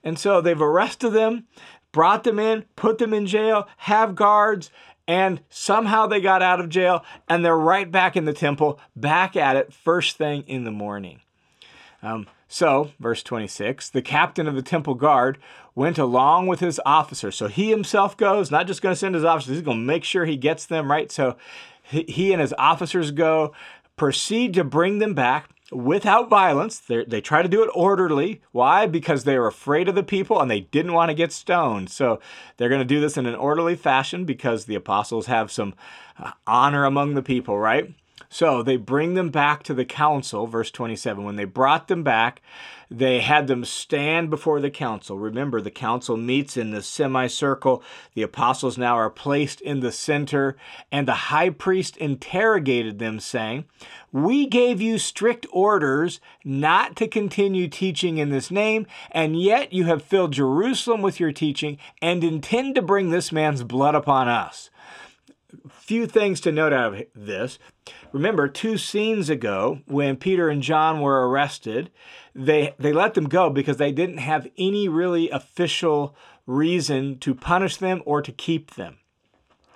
And 0.02 0.18
so 0.18 0.40
they've 0.40 0.60
arrested 0.60 1.10
them, 1.10 1.46
brought 1.92 2.24
them 2.24 2.38
in, 2.38 2.64
put 2.76 2.98
them 2.98 3.12
in 3.12 3.26
jail, 3.26 3.68
have 3.78 4.14
guards, 4.14 4.70
and 5.06 5.40
somehow 5.50 6.06
they 6.06 6.20
got 6.20 6.42
out 6.42 6.60
of 6.60 6.68
jail 6.68 7.04
and 7.28 7.44
they're 7.44 7.56
right 7.56 7.90
back 7.90 8.16
in 8.16 8.24
the 8.24 8.32
temple, 8.32 8.78
back 8.94 9.36
at 9.36 9.56
it 9.56 9.72
first 9.72 10.16
thing 10.16 10.42
in 10.46 10.64
the 10.64 10.70
morning. 10.70 11.20
Um, 12.02 12.26
so, 12.52 12.90
verse 12.98 13.22
26, 13.22 13.90
the 13.90 14.02
captain 14.02 14.48
of 14.48 14.56
the 14.56 14.62
temple 14.62 14.96
guard 14.96 15.38
went 15.76 15.98
along 15.98 16.48
with 16.48 16.58
his 16.58 16.80
officers. 16.84 17.36
So 17.36 17.46
he 17.46 17.70
himself 17.70 18.16
goes, 18.16 18.50
not 18.50 18.66
just 18.66 18.82
going 18.82 18.92
to 18.92 18.98
send 18.98 19.14
his 19.14 19.24
officers, 19.24 19.54
he's 19.54 19.64
going 19.64 19.76
to 19.78 19.84
make 19.84 20.02
sure 20.02 20.24
he 20.24 20.36
gets 20.36 20.66
them, 20.66 20.90
right? 20.90 21.12
So 21.12 21.36
he 21.84 22.32
and 22.32 22.40
his 22.40 22.52
officers 22.58 23.12
go, 23.12 23.54
proceed 23.96 24.52
to 24.54 24.64
bring 24.64 24.98
them 24.98 25.14
back 25.14 25.48
without 25.70 26.28
violence. 26.28 26.80
They're, 26.80 27.04
they 27.04 27.20
try 27.20 27.42
to 27.42 27.48
do 27.48 27.62
it 27.62 27.70
orderly. 27.72 28.42
Why? 28.50 28.86
Because 28.86 29.22
they 29.22 29.38
were 29.38 29.46
afraid 29.46 29.88
of 29.88 29.94
the 29.94 30.02
people 30.02 30.40
and 30.40 30.50
they 30.50 30.62
didn't 30.62 30.94
want 30.94 31.10
to 31.10 31.14
get 31.14 31.30
stoned. 31.30 31.88
So 31.88 32.18
they're 32.56 32.68
going 32.68 32.80
to 32.80 32.84
do 32.84 33.00
this 33.00 33.16
in 33.16 33.26
an 33.26 33.36
orderly 33.36 33.76
fashion 33.76 34.24
because 34.24 34.64
the 34.64 34.74
apostles 34.74 35.26
have 35.26 35.52
some 35.52 35.74
uh, 36.18 36.32
honor 36.48 36.84
among 36.84 37.14
the 37.14 37.22
people, 37.22 37.56
right? 37.60 37.94
So 38.28 38.62
they 38.62 38.76
bring 38.76 39.14
them 39.14 39.30
back 39.30 39.62
to 39.64 39.74
the 39.74 39.84
council, 39.84 40.46
verse 40.46 40.70
27. 40.70 41.24
When 41.24 41.36
they 41.36 41.44
brought 41.44 41.88
them 41.88 42.02
back, 42.02 42.42
they 42.90 43.20
had 43.20 43.46
them 43.46 43.64
stand 43.64 44.30
before 44.30 44.60
the 44.60 44.70
council. 44.70 45.16
Remember, 45.16 45.60
the 45.60 45.70
council 45.70 46.16
meets 46.16 46.56
in 46.56 46.72
the 46.72 46.82
semicircle. 46.82 47.82
The 48.14 48.22
apostles 48.22 48.76
now 48.76 48.96
are 48.96 49.10
placed 49.10 49.60
in 49.60 49.80
the 49.80 49.92
center, 49.92 50.56
and 50.90 51.06
the 51.06 51.30
high 51.30 51.50
priest 51.50 51.96
interrogated 51.98 52.98
them, 52.98 53.20
saying, 53.20 53.66
We 54.10 54.46
gave 54.46 54.80
you 54.80 54.98
strict 54.98 55.46
orders 55.52 56.20
not 56.44 56.96
to 56.96 57.06
continue 57.06 57.68
teaching 57.68 58.18
in 58.18 58.30
this 58.30 58.50
name, 58.50 58.86
and 59.12 59.40
yet 59.40 59.72
you 59.72 59.84
have 59.84 60.02
filled 60.02 60.32
Jerusalem 60.32 61.00
with 61.00 61.20
your 61.20 61.32
teaching 61.32 61.78
and 62.02 62.24
intend 62.24 62.74
to 62.74 62.82
bring 62.82 63.10
this 63.10 63.30
man's 63.30 63.62
blood 63.62 63.94
upon 63.94 64.26
us 64.26 64.68
few 65.68 66.06
things 66.06 66.40
to 66.40 66.52
note 66.52 66.72
out 66.72 66.94
of 66.94 67.02
this. 67.14 67.58
Remember, 68.12 68.48
two 68.48 68.76
scenes 68.78 69.28
ago, 69.28 69.80
when 69.86 70.16
Peter 70.16 70.48
and 70.48 70.62
John 70.62 71.00
were 71.00 71.28
arrested, 71.28 71.90
they, 72.34 72.74
they 72.78 72.92
let 72.92 73.14
them 73.14 73.28
go 73.28 73.50
because 73.50 73.76
they 73.76 73.92
didn't 73.92 74.18
have 74.18 74.48
any 74.56 74.88
really 74.88 75.30
official 75.30 76.14
reason 76.46 77.18
to 77.18 77.34
punish 77.34 77.76
them 77.76 78.02
or 78.04 78.22
to 78.22 78.32
keep 78.32 78.74
them. 78.74 78.98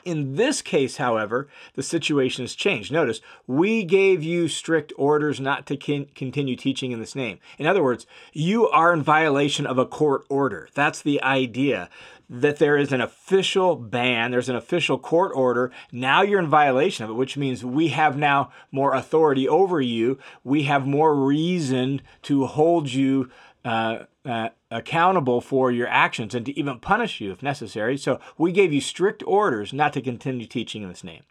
In 0.04 0.34
this 0.36 0.60
case, 0.60 0.98
however, 0.98 1.48
the 1.76 1.82
situation 1.82 2.44
has 2.44 2.54
changed. 2.54 2.92
Notice, 2.92 3.20
we 3.46 3.84
gave 3.84 4.22
you 4.22 4.48
strict 4.48 4.92
orders 4.98 5.40
not 5.40 5.64
to 5.66 5.78
con- 5.78 6.08
continue 6.14 6.56
teaching 6.56 6.92
in 6.92 7.00
this 7.00 7.14
name. 7.14 7.38
In 7.58 7.66
other 7.66 7.82
words, 7.82 8.06
you 8.32 8.68
are 8.68 8.92
in 8.92 9.02
violation 9.02 9.66
of 9.66 9.78
a 9.78 9.86
court 9.86 10.26
order. 10.28 10.68
That's 10.74 11.00
the 11.00 11.22
idea 11.22 11.88
that 12.28 12.58
there 12.58 12.76
is 12.76 12.92
an 12.92 13.00
official 13.00 13.76
ban, 13.76 14.30
there's 14.30 14.48
an 14.48 14.56
official 14.56 14.98
court 14.98 15.32
order. 15.34 15.70
Now 15.92 16.22
you're 16.22 16.40
in 16.40 16.48
violation 16.48 17.04
of 17.04 17.10
it, 17.10 17.14
which 17.14 17.36
means 17.36 17.64
we 17.64 17.88
have 17.88 18.16
now 18.16 18.50
more 18.72 18.94
authority 18.94 19.48
over 19.48 19.80
you. 19.80 20.18
We 20.42 20.64
have 20.64 20.86
more 20.86 21.14
reason 21.14 22.00
to 22.22 22.46
hold 22.46 22.92
you 22.92 23.30
uh, 23.64 24.04
uh, 24.24 24.50
accountable 24.70 25.40
for 25.40 25.70
your 25.70 25.88
actions 25.88 26.34
and 26.34 26.46
to 26.46 26.58
even 26.58 26.78
punish 26.80 27.20
you 27.20 27.30
if 27.32 27.42
necessary. 27.42 27.96
So 27.96 28.20
we 28.38 28.52
gave 28.52 28.72
you 28.72 28.80
strict 28.80 29.22
orders 29.26 29.72
not 29.72 29.92
to 29.94 30.02
continue 30.02 30.46
teaching 30.46 30.82
in 30.82 30.88
this 30.88 31.04
name. 31.04 31.22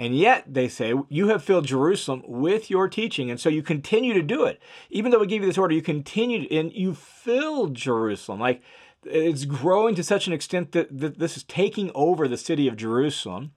And 0.00 0.16
yet, 0.16 0.44
they 0.46 0.68
say, 0.68 0.94
you 1.08 1.28
have 1.28 1.42
filled 1.42 1.66
Jerusalem 1.66 2.22
with 2.24 2.70
your 2.70 2.88
teaching. 2.88 3.30
And 3.30 3.40
so 3.40 3.48
you 3.48 3.62
continue 3.64 4.14
to 4.14 4.22
do 4.22 4.44
it. 4.44 4.62
Even 4.90 5.10
though 5.10 5.18
we 5.18 5.26
gave 5.26 5.40
you 5.42 5.48
this 5.48 5.58
order, 5.58 5.74
you 5.74 5.82
continued 5.82 6.50
and 6.52 6.72
you 6.72 6.94
filled 6.94 7.74
Jerusalem. 7.74 8.38
Like, 8.38 8.62
it's 9.04 9.44
growing 9.44 9.94
to 9.94 10.02
such 10.02 10.26
an 10.26 10.32
extent 10.32 10.72
that, 10.72 10.98
that 10.98 11.18
this 11.18 11.36
is 11.36 11.44
taking 11.44 11.90
over 11.94 12.26
the 12.26 12.36
city 12.36 12.68
of 12.68 12.76
Jerusalem, 12.76 13.52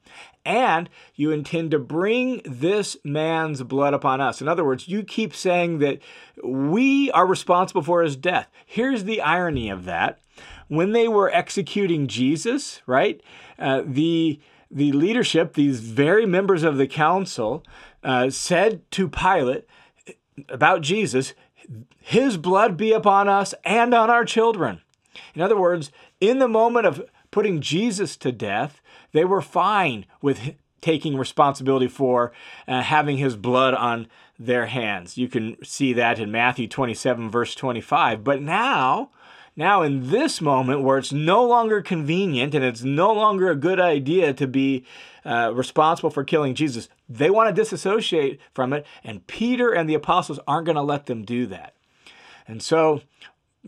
and 0.45 0.89
you 1.15 1.31
intend 1.31 1.71
to 1.71 1.79
bring 1.79 2.41
this 2.45 2.98
man's 3.03 3.63
blood 3.63 3.93
upon 3.93 4.21
us. 4.21 4.41
In 4.41 4.48
other 4.48 4.65
words, 4.65 4.88
you 4.88 5.03
keep 5.03 5.36
saying 5.36 5.79
that 5.79 6.00
we 6.43 7.12
are 7.12 7.25
responsible 7.27 7.81
for 7.81 8.01
his 8.01 8.15
death. 8.15 8.50
Here's 8.65 9.03
the 9.03 9.21
irony 9.21 9.69
of 9.69 9.86
that. 9.86 10.19
When 10.67 10.93
they 10.93 11.07
were 11.07 11.29
executing 11.33 12.07
Jesus, 12.07 12.81
right, 12.86 13.21
uh, 13.60 13.83
the 13.86 14.39
the 14.74 14.93
leadership, 14.93 15.53
these 15.53 15.81
very 15.81 16.25
members 16.25 16.63
of 16.63 16.77
the 16.77 16.88
council, 16.88 17.62
uh, 18.05 18.29
said 18.29 18.89
to 18.91 19.10
Pilate 19.10 19.65
about 20.48 20.81
Jesus, 20.81 21.33
His 22.00 22.38
blood 22.38 22.77
be 22.77 22.93
upon 22.93 23.27
us 23.27 23.53
and 23.65 23.93
on 23.93 24.10
our 24.10 24.24
children. 24.24 24.81
In 25.36 25.41
other 25.41 25.58
words, 25.58 25.91
in 26.20 26.39
the 26.39 26.48
moment 26.48 26.86
of 26.86 27.03
putting 27.32 27.62
Jesus 27.62 28.18
to 28.18 28.32
death, 28.32 28.82
they 29.12 29.25
were 29.25 29.41
fine 29.41 30.06
with 30.22 30.56
taking 30.82 31.18
responsibility 31.18 31.88
for 31.88 32.32
uh, 32.68 32.82
having 32.82 33.18
his 33.18 33.36
blood 33.36 33.74
on 33.74 34.08
their 34.38 34.65
hands. 34.65 35.18
You 35.18 35.27
can 35.27 35.63
see 35.63 35.94
that 35.94 36.20
in 36.20 36.32
Matthew 36.32 36.68
27, 36.68 37.30
verse 37.30 37.53
25. 37.53 38.24
But 38.24 38.41
now, 38.41 39.12
now 39.56 39.84
in 39.84 40.10
this 40.10 40.41
moment 40.41 40.82
where 40.82 40.98
it's 40.98 41.12
no 41.12 41.46
longer 41.46 41.82
convenient 41.82 42.56
and 42.56 42.65
it's 42.65 42.84
no 42.84 43.13
longer 43.13 43.51
a 43.51 43.56
good 43.56 43.80
idea 43.80 44.34
to 44.34 44.48
be 44.48 44.84
uh, 45.24 45.51
responsible 45.53 46.10
for 46.10 46.24
killing 46.24 46.56
Jesus, 46.56 46.89
they 47.08 47.30
want 47.30 47.50
to 47.50 47.62
disassociate 47.62 48.39
from 48.53 48.74
it, 48.74 48.86
and 49.03 49.27
Peter 49.27 49.72
and 49.72 49.88
the 49.88 49.94
apostles 49.94 50.39
aren't 50.48 50.65
going 50.65 50.75
to 50.75 50.82
let 50.82 51.06
them 51.06 51.24
do 51.24 51.46
that. 51.46 51.75
And 52.48 52.63
so 52.63 53.01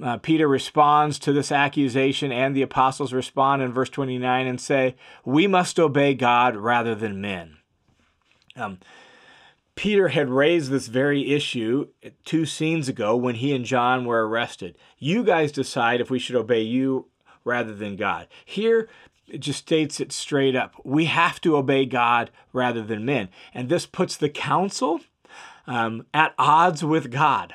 uh, 0.02 0.18
Peter 0.18 0.48
responds 0.48 1.20
to 1.20 1.32
this 1.32 1.52
accusation, 1.52 2.32
and 2.32 2.56
the 2.56 2.62
apostles 2.64 3.14
respond 3.14 3.62
in 3.62 3.74
verse 3.74 3.90
29 3.90 4.48
and 4.48 4.60
say, 4.60 4.96
We 5.24 5.46
must 5.46 5.80
obey 5.80 6.16
God 6.16 6.56
rather 6.56 6.96
than 6.96 7.22
men. 7.22 7.58
Um, 8.56 8.80
Peter 9.76 10.10
had 10.10 10.30
raised 10.30 10.72
this 10.72 10.88
very 10.88 11.32
issue 11.32 11.88
two 12.26 12.46
scenes 12.46 12.88
ago 12.88 13.16
when 13.16 13.36
he 13.36 13.54
and 13.56 13.66
John 13.66 14.06
were 14.06 14.28
arrested. 14.28 14.78
You 15.00 15.24
guys 15.24 15.52
decide 15.52 16.00
if 16.00 16.10
we 16.10 16.20
should 16.20 16.36
obey 16.36 16.62
you 16.62 17.08
rather 17.44 17.74
than 17.74 17.96
God. 17.96 18.28
Here, 18.46 18.88
it 19.28 19.40
just 19.40 19.60
states 19.60 20.00
it 20.00 20.12
straight 20.12 20.56
up. 20.56 20.76
We 20.84 21.06
have 21.06 21.42
to 21.42 21.58
obey 21.58 21.86
God 21.86 22.30
rather 22.52 22.84
than 22.84 23.06
men. 23.06 23.30
And 23.54 23.68
this 23.68 23.86
puts 23.86 24.16
the 24.16 24.30
council 24.30 25.02
um, 25.66 26.06
at 26.14 26.36
odds 26.38 26.84
with 26.84 27.12
God. 27.12 27.54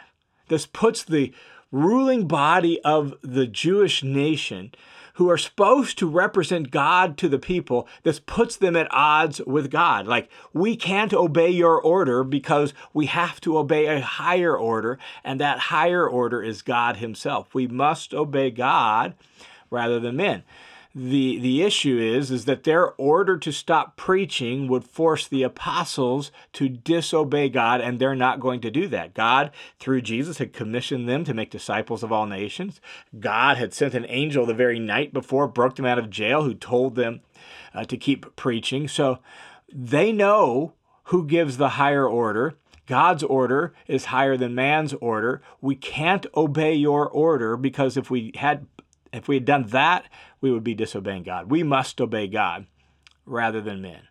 This 0.48 0.66
puts 0.66 1.04
the 1.04 1.32
ruling 1.70 2.26
body 2.26 2.80
of 2.82 3.14
the 3.22 3.46
Jewish 3.46 4.02
nation 4.02 4.72
who 5.14 5.28
are 5.28 5.38
supposed 5.38 5.98
to 5.98 6.08
represent 6.08 6.70
God 6.70 7.18
to 7.18 7.28
the 7.28 7.40
people, 7.40 7.88
this 8.04 8.20
puts 8.20 8.56
them 8.56 8.76
at 8.76 8.86
odds 8.92 9.40
with 9.44 9.68
God. 9.68 10.06
Like, 10.06 10.30
we 10.52 10.76
can't 10.76 11.12
obey 11.12 11.50
your 11.50 11.80
order 11.80 12.22
because 12.22 12.72
we 12.94 13.06
have 13.06 13.40
to 13.40 13.58
obey 13.58 13.86
a 13.86 14.00
higher 14.00 14.56
order, 14.56 14.96
and 15.24 15.40
that 15.40 15.58
higher 15.58 16.08
order 16.08 16.40
is 16.40 16.62
God 16.62 16.98
Himself. 16.98 17.52
We 17.52 17.66
must 17.66 18.14
obey 18.14 18.52
God 18.52 19.14
rather 19.70 19.98
than 19.98 20.16
men 20.16 20.44
the 20.98 21.38
the 21.38 21.62
issue 21.62 21.96
is 21.96 22.32
is 22.32 22.44
that 22.46 22.64
their 22.64 22.92
order 22.94 23.38
to 23.38 23.52
stop 23.52 23.96
preaching 23.96 24.66
would 24.66 24.82
force 24.82 25.28
the 25.28 25.44
apostles 25.44 26.32
to 26.52 26.68
disobey 26.68 27.48
God 27.48 27.80
and 27.80 27.98
they're 27.98 28.16
not 28.16 28.40
going 28.40 28.60
to 28.62 28.70
do 28.70 28.88
that. 28.88 29.14
God 29.14 29.52
through 29.78 30.02
Jesus 30.02 30.38
had 30.38 30.52
commissioned 30.52 31.08
them 31.08 31.22
to 31.24 31.34
make 31.34 31.50
disciples 31.50 32.02
of 32.02 32.10
all 32.10 32.26
nations. 32.26 32.80
God 33.18 33.58
had 33.58 33.72
sent 33.72 33.94
an 33.94 34.06
angel 34.08 34.44
the 34.44 34.54
very 34.54 34.80
night 34.80 35.12
before 35.12 35.46
broke 35.46 35.76
them 35.76 35.86
out 35.86 36.00
of 36.00 36.10
jail 36.10 36.42
who 36.42 36.54
told 36.54 36.96
them 36.96 37.20
uh, 37.74 37.84
to 37.84 37.96
keep 37.96 38.34
preaching. 38.34 38.88
So 38.88 39.20
they 39.72 40.10
know 40.10 40.74
who 41.04 41.26
gives 41.26 41.58
the 41.58 41.70
higher 41.70 42.08
order. 42.08 42.58
God's 42.86 43.22
order 43.22 43.72
is 43.86 44.06
higher 44.06 44.36
than 44.36 44.54
man's 44.54 44.94
order. 44.94 45.42
We 45.60 45.76
can't 45.76 46.26
obey 46.34 46.74
your 46.74 47.08
order 47.08 47.56
because 47.56 47.96
if 47.96 48.10
we 48.10 48.32
had 48.34 48.66
if 49.12 49.28
we 49.28 49.36
had 49.36 49.44
done 49.44 49.64
that, 49.68 50.04
we 50.40 50.50
would 50.50 50.64
be 50.64 50.74
disobeying 50.74 51.22
God. 51.22 51.50
We 51.50 51.62
must 51.62 52.00
obey 52.00 52.26
God 52.26 52.66
rather 53.26 53.60
than 53.60 53.82
men. 53.82 54.02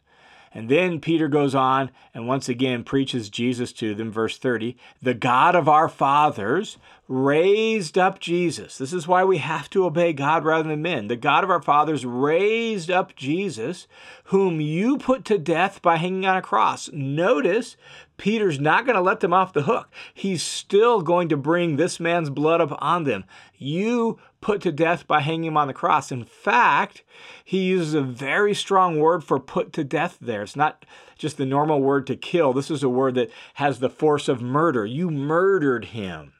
And 0.53 0.69
then 0.69 0.99
Peter 0.99 1.27
goes 1.27 1.53
on 1.53 1.91
and 2.13 2.27
once 2.27 2.49
again 2.49 2.83
preaches 2.83 3.29
Jesus 3.29 3.71
to 3.73 3.93
them. 3.93 4.11
Verse 4.11 4.37
30 4.37 4.75
The 5.01 5.13
God 5.13 5.55
of 5.55 5.69
our 5.69 5.89
fathers 5.89 6.77
raised 7.07 7.97
up 7.97 8.19
Jesus. 8.19 8.77
This 8.77 8.91
is 8.91 9.07
why 9.07 9.23
we 9.23 9.37
have 9.37 9.69
to 9.71 9.85
obey 9.85 10.13
God 10.13 10.43
rather 10.43 10.67
than 10.69 10.81
men. 10.81 11.07
The 11.09 11.15
God 11.15 11.43
of 11.43 11.51
our 11.51 11.61
fathers 11.61 12.05
raised 12.05 12.89
up 12.89 13.15
Jesus, 13.15 13.87
whom 14.25 14.59
you 14.59 14.97
put 14.97 15.25
to 15.25 15.37
death 15.37 15.81
by 15.81 15.97
hanging 15.97 16.25
on 16.25 16.37
a 16.37 16.41
cross. 16.41 16.89
Notice 16.91 17.77
Peter's 18.17 18.59
not 18.59 18.85
going 18.85 18.95
to 18.95 19.01
let 19.01 19.19
them 19.19 19.33
off 19.33 19.53
the 19.53 19.63
hook. 19.63 19.89
He's 20.13 20.41
still 20.41 21.01
going 21.01 21.29
to 21.29 21.37
bring 21.37 21.75
this 21.75 21.99
man's 21.99 22.29
blood 22.29 22.61
up 22.61 22.75
on 22.81 23.03
them. 23.03 23.25
You 23.57 24.19
put 24.47 24.61
to 24.61 24.71
death 24.71 25.05
by 25.05 25.19
hanging 25.19 25.43
him 25.43 25.57
on 25.57 25.67
the 25.67 25.73
cross. 25.73 26.09
In 26.09 26.23
fact, 26.23 27.03
he 27.43 27.63
uses 27.63 27.93
a 27.93 28.01
very 28.01 28.53
strong 28.53 28.97
word 28.97 29.21
for 29.21 29.41
put 29.41 29.73
to 29.73 29.83
death 29.83 30.17
there. 30.21 30.41
It's 30.41 30.55
not 30.55 30.85
just 31.17 31.35
the 31.35 31.45
normal 31.45 31.81
word 31.81 32.07
to 32.07 32.15
kill. 32.15 32.53
This 32.53 32.71
is 32.71 32.81
a 32.81 32.87
word 32.87 33.15
that 33.15 33.29
has 33.55 33.79
the 33.79 33.89
force 33.89 34.29
of 34.29 34.41
murder. 34.41 34.85
You 34.85 35.11
murdered 35.11 35.83
him. 35.83 36.31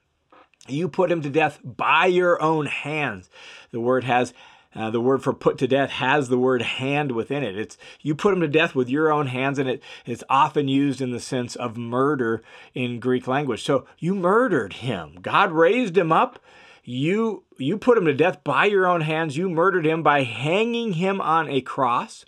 You 0.70 0.88
put 0.88 1.12
him 1.12 1.22
to 1.22 1.30
death 1.30 1.60
by 1.66 2.06
your 2.06 2.42
own 2.42 2.68
hands. 2.68 3.30
The 3.72 3.82
word 3.82 4.06
has 4.06 4.34
uh, 4.74 4.90
the 4.90 5.02
word 5.02 5.22
for 5.22 5.34
put 5.34 5.58
to 5.58 5.68
death 5.68 5.90
has 5.90 6.30
the 6.30 6.38
word 6.38 6.62
hand 6.62 7.12
within 7.12 7.44
it. 7.44 7.58
It's 7.58 7.78
you 8.02 8.16
put 8.16 8.34
him 8.34 8.40
to 8.40 8.48
death 8.48 8.74
with 8.74 8.88
your 8.88 9.12
own 9.12 9.28
hands, 9.28 9.60
and 9.60 9.82
it's 10.06 10.24
often 10.30 10.70
used 10.70 11.02
in 11.02 11.12
the 11.12 11.20
sense 11.20 11.58
of 11.58 11.76
murder 11.76 12.42
in 12.74 13.02
Greek 13.02 13.28
language. 13.28 13.64
So 13.64 13.86
you 14.00 14.16
murdered 14.16 14.74
him. 14.74 15.18
God 15.22 15.52
raised 15.52 15.98
him 15.98 16.14
up. 16.14 16.40
You 16.90 17.44
you 17.58 17.78
put 17.78 17.98
him 17.98 18.06
to 18.06 18.14
death 18.14 18.46
by 18.46 18.64
your 18.64 18.88
own 18.88 19.02
hands. 19.02 19.36
You 19.36 19.50
murdered 19.50 19.86
him 19.86 20.04
by 20.04 20.24
hanging 20.24 20.94
him 20.94 21.20
on 21.20 21.50
a 21.50 21.60
cross. 21.60 22.24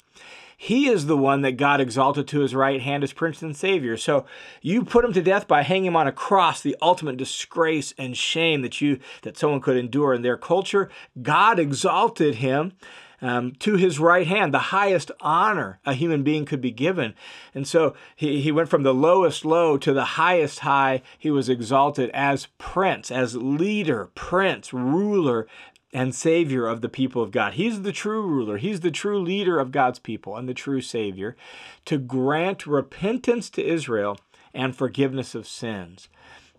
He 0.58 0.89
is 0.89 1.06
the 1.06 1.15
one 1.15 1.43
that 1.43 1.54
God 1.54 1.80
exalted 1.80 2.28
to 2.28 2.41
his 2.41 2.54
right 2.54 2.82
hand 2.82 3.02
as 3.02 3.13
Prince 3.13 3.41
and 3.41 3.56
Savior. 3.56 3.95
So 3.95 4.26
you 4.62 4.84
put 4.84 5.06
him 5.06 5.13
to 5.13 5.22
death 5.22 5.48
by 5.48 5.62
hanging 5.62 5.86
him 5.86 5.95
on 5.95 6.08
a 6.08 6.12
cross, 6.12 6.60
the 6.60 6.76
ultimate 6.82 7.15
disgrace 7.15 7.93
and 7.98 8.17
shame 8.17 8.62
that 8.63 8.82
you 8.82 9.00
that 9.22 9.38
someone 9.38 9.62
could 9.62 9.78
endure 9.78 10.13
in 10.13 10.24
their 10.24 10.36
culture. 10.36 10.89
God 11.22 11.58
exalted 11.58 12.36
him. 12.36 12.74
Um, 13.21 13.51
to 13.60 13.75
his 13.75 13.99
right 13.99 14.25
hand, 14.25 14.53
the 14.53 14.60
highest 14.60 15.12
honor 15.19 15.79
a 15.86 15.93
human 15.93 16.23
being 16.23 16.45
could 16.45 16.62
be 16.62 16.71
given. 16.71 17.13
And 17.53 17.67
so 17.67 17.93
he, 18.15 18.41
he 18.41 18.51
went 18.51 18.69
from 18.69 18.84
the 18.84 18.93
lowest 18.93 19.43
low 19.43 19.77
to 19.77 19.93
the 19.93 20.05
highest 20.05 20.60
high. 20.60 21.01
He 21.17 21.29
was 21.29 21.49
exalted 21.49 22.10
as 22.13 22.47
prince, 22.58 23.12
as 23.12 23.36
leader, 23.36 24.10
prince, 24.15 24.71
ruler, 24.73 25.47
and 25.91 26.13
Savior 26.13 26.67
of 26.67 26.82
the 26.82 26.89
people 26.89 27.21
of 27.21 27.32
God. 27.32 27.53
He's 27.53 27.82
the 27.82 27.91
true 27.91 28.21
ruler, 28.21 28.58
He's 28.58 28.82
the 28.82 28.91
true 28.91 29.19
leader 29.19 29.60
of 29.60 29.71
God's 29.71 29.99
people 29.99 30.36
and 30.36 30.47
the 30.47 30.53
true 30.53 30.82
Savior 30.82 31.36
to 31.86 31.97
grant 31.97 32.67
repentance 32.67 33.49
to 33.51 33.65
Israel 33.65 34.17
and 34.53 34.75
forgiveness 34.75 35.36
of 35.36 35.47
sins. 35.47 36.10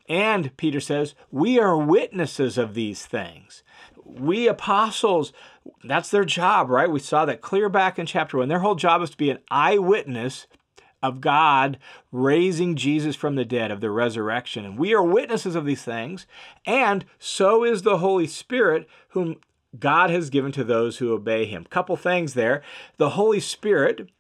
And 0.09 0.57
Peter 0.57 0.81
says, 0.81 1.14
we 1.31 1.61
are 1.61 1.77
witnesses 1.77 2.59
of 2.59 2.75
these 2.75 3.07
things. 3.07 3.62
We 4.18 4.49
apostles, 4.49 5.33
that's 5.85 6.11
their 6.11 6.25
job, 6.25 6.70
right? 6.70 6.90
We 6.90 7.01
saw 7.01 7.25
that 7.25 7.40
clear 7.40 7.68
back 7.68 7.99
in 7.99 8.07
chapter 8.07 8.38
one. 8.38 8.49
Their 8.49 8.61
whole 8.61 8.75
job 8.75 9.03
is 9.03 9.11
to 9.11 9.16
be 9.16 9.31
an 9.31 9.38
eyewitness 9.51 10.46
of 11.03 11.20
God 11.20 11.79
raising 12.12 12.77
Jesus 12.77 13.16
from 13.16 13.35
the 13.35 13.44
dead, 13.44 13.70
of 13.70 13.81
the 13.81 13.90
resurrection. 13.90 14.64
And 14.64 14.79
we 14.79 14.94
are 14.94 15.03
witnesses 15.03 15.55
of 15.55 15.64
these 15.64 15.83
things, 15.83 16.27
and 16.66 17.05
so 17.18 17.64
is 17.64 17.83
the 17.83 17.99
Holy 17.99 18.27
Spirit, 18.27 18.87
whom 19.11 19.37
God 19.79 20.11
has 20.11 20.31
given 20.31 20.53
to 20.53 20.64
those 20.64 20.99
who 20.99 21.12
obey 21.12 21.46
him. 21.46 21.64
Couple 21.64 21.96
things 21.96 22.35
there. 22.35 22.62
The 22.96 23.11
Holy 23.11 23.40
Spirit. 23.40 24.11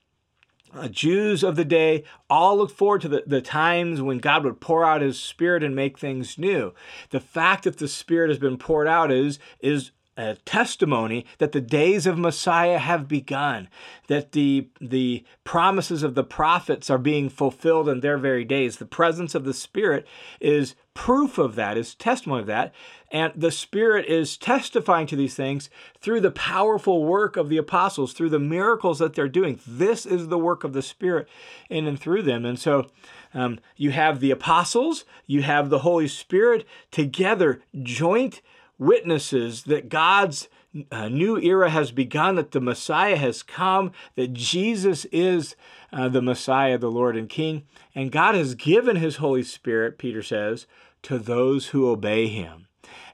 Uh, 0.72 0.88
Jews 0.88 1.42
of 1.42 1.56
the 1.56 1.64
day 1.64 2.04
all 2.28 2.58
looked 2.58 2.76
forward 2.76 3.00
to 3.00 3.08
the, 3.08 3.24
the 3.26 3.42
times 3.42 4.00
when 4.00 4.18
God 4.18 4.44
would 4.44 4.60
pour 4.60 4.84
out 4.84 5.02
his 5.02 5.18
spirit 5.18 5.64
and 5.64 5.74
make 5.74 5.98
things 5.98 6.38
new. 6.38 6.72
The 7.10 7.20
fact 7.20 7.64
that 7.64 7.78
the 7.78 7.88
spirit 7.88 8.30
has 8.30 8.38
been 8.38 8.56
poured 8.56 8.86
out 8.86 9.10
is, 9.10 9.38
is 9.58 9.90
a 10.16 10.36
testimony 10.44 11.26
that 11.38 11.52
the 11.52 11.60
days 11.60 12.06
of 12.06 12.18
Messiah 12.18 12.78
have 12.78 13.08
begun, 13.08 13.68
that 14.06 14.32
the, 14.32 14.68
the 14.80 15.24
promises 15.44 16.02
of 16.02 16.14
the 16.14 16.24
prophets 16.24 16.90
are 16.90 16.98
being 16.98 17.28
fulfilled 17.28 17.88
in 17.88 18.00
their 18.00 18.18
very 18.18 18.44
days. 18.44 18.76
The 18.76 18.86
presence 18.86 19.34
of 19.34 19.44
the 19.44 19.54
Spirit 19.54 20.06
is 20.40 20.74
proof 21.00 21.38
of 21.38 21.54
that, 21.54 21.78
is 21.78 21.94
testimony 21.94 22.42
of 22.42 22.46
that. 22.46 22.74
And 23.10 23.32
the 23.34 23.50
Spirit 23.50 24.04
is 24.04 24.36
testifying 24.36 25.06
to 25.06 25.16
these 25.16 25.34
things 25.34 25.70
through 25.98 26.20
the 26.20 26.30
powerful 26.30 27.06
work 27.06 27.38
of 27.38 27.48
the 27.48 27.56
apostles, 27.56 28.12
through 28.12 28.28
the 28.28 28.38
miracles 28.38 28.98
that 28.98 29.14
they're 29.14 29.26
doing. 29.26 29.58
This 29.66 30.04
is 30.04 30.28
the 30.28 30.38
work 30.38 30.62
of 30.62 30.74
the 30.74 30.82
Spirit 30.82 31.26
in 31.70 31.86
and 31.86 31.98
through 31.98 32.24
them. 32.24 32.44
And 32.44 32.58
so 32.58 32.90
um, 33.32 33.60
you 33.78 33.92
have 33.92 34.20
the 34.20 34.30
apostles, 34.30 35.06
you 35.26 35.40
have 35.40 35.70
the 35.70 35.78
Holy 35.78 36.06
Spirit 36.06 36.66
together, 36.90 37.62
joint 37.82 38.42
witnesses 38.78 39.64
that 39.64 39.88
God's 39.88 40.50
uh, 40.92 41.08
new 41.08 41.38
era 41.38 41.70
has 41.70 41.92
begun, 41.92 42.36
that 42.36 42.50
the 42.50 42.60
Messiah 42.60 43.16
has 43.16 43.42
come, 43.42 43.92
that 44.16 44.34
Jesus 44.34 45.06
is 45.06 45.56
uh, 45.94 46.08
the 46.10 46.22
Messiah, 46.22 46.76
the 46.76 46.90
Lord 46.90 47.16
and 47.16 47.28
King. 47.28 47.64
And 47.94 48.12
God 48.12 48.34
has 48.34 48.54
given 48.54 48.96
his 48.96 49.16
Holy 49.16 49.42
Spirit, 49.42 49.96
Peter 49.96 50.22
says, 50.22 50.66
to 51.02 51.18
those 51.18 51.68
who 51.68 51.88
obey 51.88 52.28
him. 52.28 52.66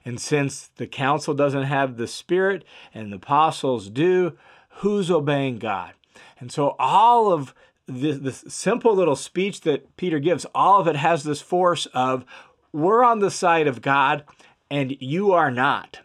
And 0.05 0.19
since 0.19 0.69
the 0.77 0.87
council 0.87 1.33
doesn't 1.33 1.63
have 1.63 1.97
the 1.97 2.07
Spirit 2.07 2.63
and 2.93 3.11
the 3.11 3.17
apostles 3.17 3.89
do, 3.89 4.37
who's 4.69 5.11
obeying 5.11 5.59
God? 5.59 5.93
And 6.39 6.51
so 6.51 6.75
all 6.79 7.31
of 7.31 7.53
this, 7.87 8.19
this 8.19 8.45
simple 8.47 8.95
little 8.95 9.15
speech 9.15 9.61
that 9.61 9.97
Peter 9.97 10.19
gives, 10.19 10.45
all 10.55 10.79
of 10.79 10.87
it 10.87 10.95
has 10.95 11.23
this 11.23 11.41
force 11.41 11.87
of 11.87 12.25
we're 12.71 13.03
on 13.03 13.19
the 13.19 13.31
side 13.31 13.67
of 13.67 13.81
God 13.81 14.23
and 14.69 14.95
you 14.99 15.31
are 15.31 15.51
not. 15.51 15.99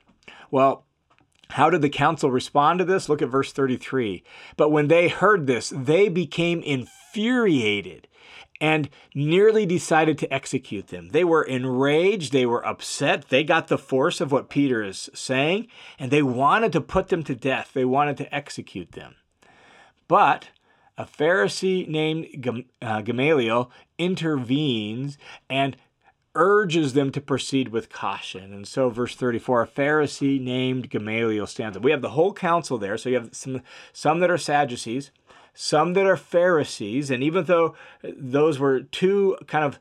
Well, 0.51 0.85
how 1.51 1.69
did 1.71 1.83
the 1.83 1.91
council 1.91 2.31
respond 2.31 2.79
to 2.79 2.85
this? 2.85 3.09
Look 3.09 3.21
at 3.21 3.29
verse 3.29 3.53
33. 3.53 4.25
But 4.57 4.71
when 4.71 4.89
they 4.89 5.09
heard 5.09 5.47
this, 5.47 5.73
they 5.75 6.09
became 6.09 6.63
infuriated 6.63 8.09
and 8.63 8.89
nearly 9.13 9.67
decided 9.67 10.17
to 10.17 10.33
execute 10.33 10.87
them. 10.87 11.09
They 11.09 11.25
were 11.25 11.43
enraged, 11.43 12.33
they 12.33 12.47
were 12.47 12.65
upset, 12.65 13.29
they 13.29 13.43
got 13.43 13.67
the 13.67 13.77
force 13.77 14.21
of 14.21 14.31
what 14.31 14.49
Peter 14.49 14.85
is 14.85 15.11
saying, 15.13 15.67
and 15.99 16.13
they 16.13 16.23
wanted 16.23 16.73
to 16.75 16.81
put 16.81 17.09
them 17.09 17.25
to 17.25 17.35
death. 17.35 17.73
They 17.75 17.85
wanted 17.85 18.17
to 18.19 18.33
execute 18.33 18.93
them. 18.93 19.17
But 20.07 20.51
a 20.97 21.05
Pharisee 21.05 21.89
named 21.89 22.65
uh, 22.81 23.01
Gamaliel 23.03 23.73
intervenes 23.99 25.19
and 25.51 25.77
urges 26.37 26.93
them 26.93 27.11
to 27.13 27.21
proceed 27.21 27.69
with 27.69 27.91
caution. 27.91 28.53
And 28.53 28.67
so, 28.67 28.91
verse 28.91 29.17
34, 29.17 29.63
a 29.63 29.67
Pharisee 29.67 30.41
named 30.41 30.89
Gamaliel 30.89 31.49
stands 31.49 31.77
up. 31.77 31.83
We 31.83 31.91
have 31.91 32.01
the 32.01 32.11
whole 32.11 32.33
council 32.33 32.79
there. 32.79 32.97
So 32.97 33.09
you 33.09 33.17
have 33.17 33.35
some, 33.35 33.63
some 33.93 34.21
that 34.21 34.31
are 34.31 34.39
Sadducees, 34.39 35.11
some 35.55 35.95
that 35.95 36.07
are 36.07 36.17
Pharisees. 36.17 37.11
And 37.11 37.23
even 37.23 37.45
though 37.45 37.75
those 38.03 38.59
were 38.59 38.81
two 38.81 39.37
kind 39.47 39.65
of 39.65 39.79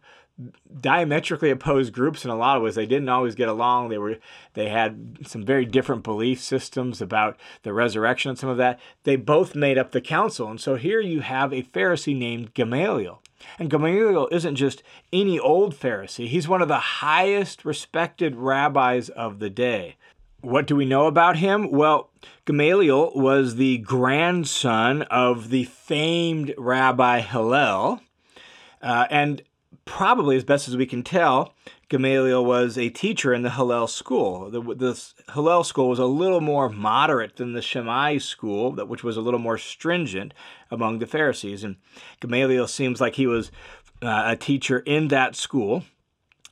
diametrically 0.80 1.50
opposed 1.50 1.94
groups 1.94 2.24
in 2.24 2.32
a 2.32 2.36
lot 2.36 2.58
of 2.58 2.64
ways. 2.64 2.76
They 2.76 2.86
didn't 2.86 3.10
always 3.10 3.36
get 3.36 3.50
along. 3.50 3.90
They 3.90 3.98
were 3.98 4.18
they 4.54 4.70
had 4.70 5.20
some 5.26 5.46
very 5.46 5.66
different 5.66 6.04
belief 6.04 6.42
systems 6.42 7.02
about 7.02 7.38
the 7.64 7.74
resurrection 7.74 8.30
and 8.30 8.40
some 8.40 8.50
of 8.50 8.58
that. 8.58 8.80
They 9.04 9.16
both 9.16 9.56
made 9.56 9.78
up 9.78 9.92
the 9.92 10.02
council. 10.02 10.50
And 10.50 10.60
so 10.60 10.76
here 10.76 11.00
you 11.00 11.22
have 11.22 11.54
a 11.54 11.64
Pharisee 11.64 12.18
named 12.18 12.54
Gamaliel. 12.54 13.22
And 13.60 13.70
Gamaliel 13.70 14.30
isn't 14.32 14.56
just 14.56 14.84
any 15.12 15.40
old 15.40 15.76
Pharisee. 15.76 16.28
He's 16.28 16.48
one 16.48 16.62
of 16.62 16.68
the 16.68 16.78
highest 16.78 17.66
respected 17.66 18.36
rabbis 18.36 19.10
of 19.10 19.40
the 19.40 19.50
day. 19.50 19.96
What 20.42 20.66
do 20.66 20.76
we 20.76 20.86
know 20.86 21.06
about 21.06 21.38
him? 21.38 21.70
Well, 21.70 22.10
Gamaliel 22.46 23.12
was 23.14 23.56
the 23.56 23.78
grandson 23.78 25.04
of 25.04 25.50
the 25.50 25.66
famed 25.66 26.56
Rabbi 26.58 27.20
Hillel. 27.20 28.02
Uh, 28.82 29.06
and 29.12 29.44
probably, 29.86 30.36
as 30.36 30.44
best 30.44 30.68
as 30.68 30.76
we 30.76 30.88
can 30.88 31.04
tell, 31.04 31.54
Gamaliel 31.90 32.44
was 32.44 32.76
a 32.76 32.90
teacher 32.90 33.36
in 33.36 33.44
the 33.44 33.52
Hillel 33.52 33.86
school. 33.86 34.50
The, 34.50 34.62
the 34.62 35.34
Hillel 35.34 35.64
school 35.64 35.90
was 35.90 36.00
a 36.00 36.06
little 36.06 36.42
more 36.42 36.70
moderate 36.70 37.36
than 37.36 37.54
the 37.54 37.62
Shammai 37.62 38.18
school, 38.18 38.72
which 38.88 39.04
was 39.04 39.18
a 39.18 39.22
little 39.22 39.40
more 39.40 39.60
stringent 39.60 40.34
among 40.72 40.98
the 40.98 41.06
Pharisees. 41.06 41.64
And 41.64 41.76
Gamaliel 42.20 42.68
seems 42.68 43.00
like 43.00 43.14
he 43.14 43.28
was 43.28 43.52
uh, 44.02 44.24
a 44.26 44.36
teacher 44.36 44.80
in 44.80 45.10
that 45.10 45.36
school. 45.36 45.84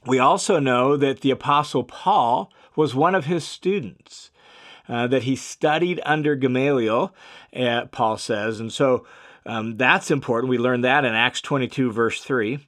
We 0.06 0.20
also 0.20 0.60
know 0.60 0.96
that 0.96 1.22
the 1.22 1.32
Apostle 1.32 1.84
Paul 1.84 2.54
was 2.80 2.96
one 2.96 3.14
of 3.14 3.26
his 3.26 3.46
students, 3.46 4.32
uh, 4.88 5.06
that 5.06 5.24
he 5.24 5.36
studied 5.36 6.00
under 6.06 6.34
Gamaliel, 6.34 7.14
uh, 7.54 7.86
Paul 7.88 8.18
says. 8.18 8.62
And 8.62 8.72
so 8.72 9.06
um, 9.46 9.76
that's 9.76 10.10
important. 10.10 10.50
We 10.50 10.58
learned 10.58 10.86
that 10.86 11.04
in 11.04 11.14
Acts 11.14 11.42
22, 11.42 11.92
verse 11.92 12.24
3. 12.24 12.60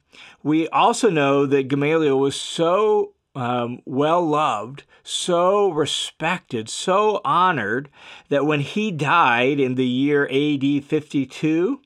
We 0.42 0.68
also 0.68 1.08
know 1.08 1.46
that 1.46 1.68
Gamaliel 1.68 2.18
was 2.18 2.38
so 2.38 3.14
um, 3.34 3.80
well 3.86 4.22
loved, 4.22 4.84
so 5.02 5.70
respected, 5.70 6.68
so 6.68 7.22
honored 7.24 7.88
that 8.28 8.44
when 8.44 8.60
he 8.60 8.90
died 8.90 9.58
in 9.58 9.76
the 9.76 9.86
year 9.86 10.26
AD 10.30 10.84
52, 10.84 11.80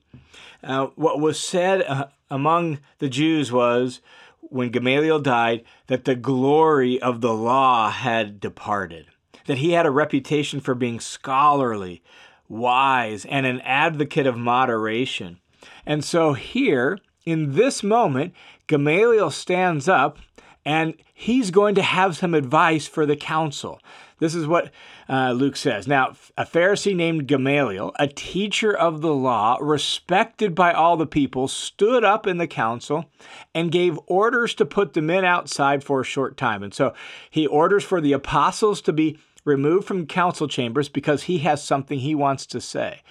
uh, 0.63 0.87
what 0.95 1.21
was 1.21 1.39
said 1.39 1.81
uh, 1.83 2.07
among 2.29 2.79
the 2.99 3.07
Jews 3.07 3.53
was 3.53 4.01
when 4.49 4.69
Gamaliel 4.69 5.19
died 5.19 5.63
that 5.87 6.05
the 6.05 6.15
glory 6.15 7.01
of 7.01 7.21
the 7.21 7.33
law 7.33 7.89
had 7.89 8.39
departed, 8.39 9.07
that 9.45 9.59
he 9.59 9.71
had 9.71 9.85
a 9.85 9.91
reputation 9.91 10.59
for 10.59 10.75
being 10.75 10.99
scholarly, 10.99 12.01
wise, 12.47 13.25
and 13.25 13.45
an 13.45 13.61
advocate 13.61 14.27
of 14.27 14.37
moderation. 14.37 15.39
And 15.85 16.03
so 16.03 16.33
here, 16.33 16.99
in 17.25 17.53
this 17.53 17.83
moment, 17.83 18.33
Gamaliel 18.67 19.31
stands 19.31 19.87
up 19.87 20.17
and 20.65 20.95
he's 21.13 21.51
going 21.51 21.75
to 21.75 21.81
have 21.81 22.17
some 22.17 22.33
advice 22.33 22.87
for 22.87 23.05
the 23.05 23.15
council. 23.15 23.79
This 24.19 24.33
is 24.33 24.47
what 24.47 24.71
uh, 25.07 25.31
Luke 25.31 25.55
says. 25.55 25.87
Now, 25.87 26.15
a 26.37 26.43
Pharisee 26.43 26.95
named 26.95 27.27
Gamaliel, 27.27 27.93
a 27.99 28.07
teacher 28.07 28.75
of 28.75 29.01
the 29.01 29.13
law, 29.13 29.57
respected 29.61 30.55
by 30.55 30.73
all 30.73 30.97
the 30.97 31.05
people, 31.05 31.47
stood 31.47 32.03
up 32.03 32.25
in 32.25 32.37
the 32.37 32.47
council 32.47 33.05
and 33.53 33.71
gave 33.71 33.99
orders 34.07 34.55
to 34.55 34.65
put 34.65 34.93
the 34.93 35.01
men 35.01 35.23
outside 35.23 35.83
for 35.83 36.01
a 36.01 36.05
short 36.05 36.35
time. 36.35 36.63
And 36.63 36.73
so 36.73 36.93
he 37.29 37.45
orders 37.45 37.83
for 37.83 38.01
the 38.01 38.13
apostles 38.13 38.81
to 38.81 38.93
be 38.93 39.19
removed 39.45 39.87
from 39.87 40.07
council 40.07 40.47
chambers 40.47 40.89
because 40.89 41.23
he 41.23 41.39
has 41.39 41.63
something 41.63 41.99
he 41.99 42.15
wants 42.15 42.45
to 42.47 42.59
say. 42.59 43.01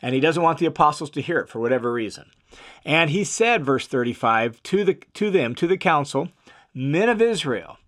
And 0.00 0.14
he 0.14 0.20
doesn't 0.20 0.42
want 0.42 0.58
the 0.58 0.66
apostles 0.66 1.10
to 1.10 1.20
hear 1.20 1.38
it 1.38 1.48
for 1.48 1.60
whatever 1.60 1.92
reason. 1.92 2.30
And 2.84 3.10
he 3.10 3.24
said, 3.24 3.64
verse 3.64 3.86
35, 3.86 4.62
to, 4.64 4.84
the, 4.84 4.94
to 5.14 5.30
them, 5.30 5.54
to 5.56 5.66
the 5.66 5.76
council, 5.76 6.28
men 6.74 7.08
of 7.08 7.22
Israel, 7.22 7.78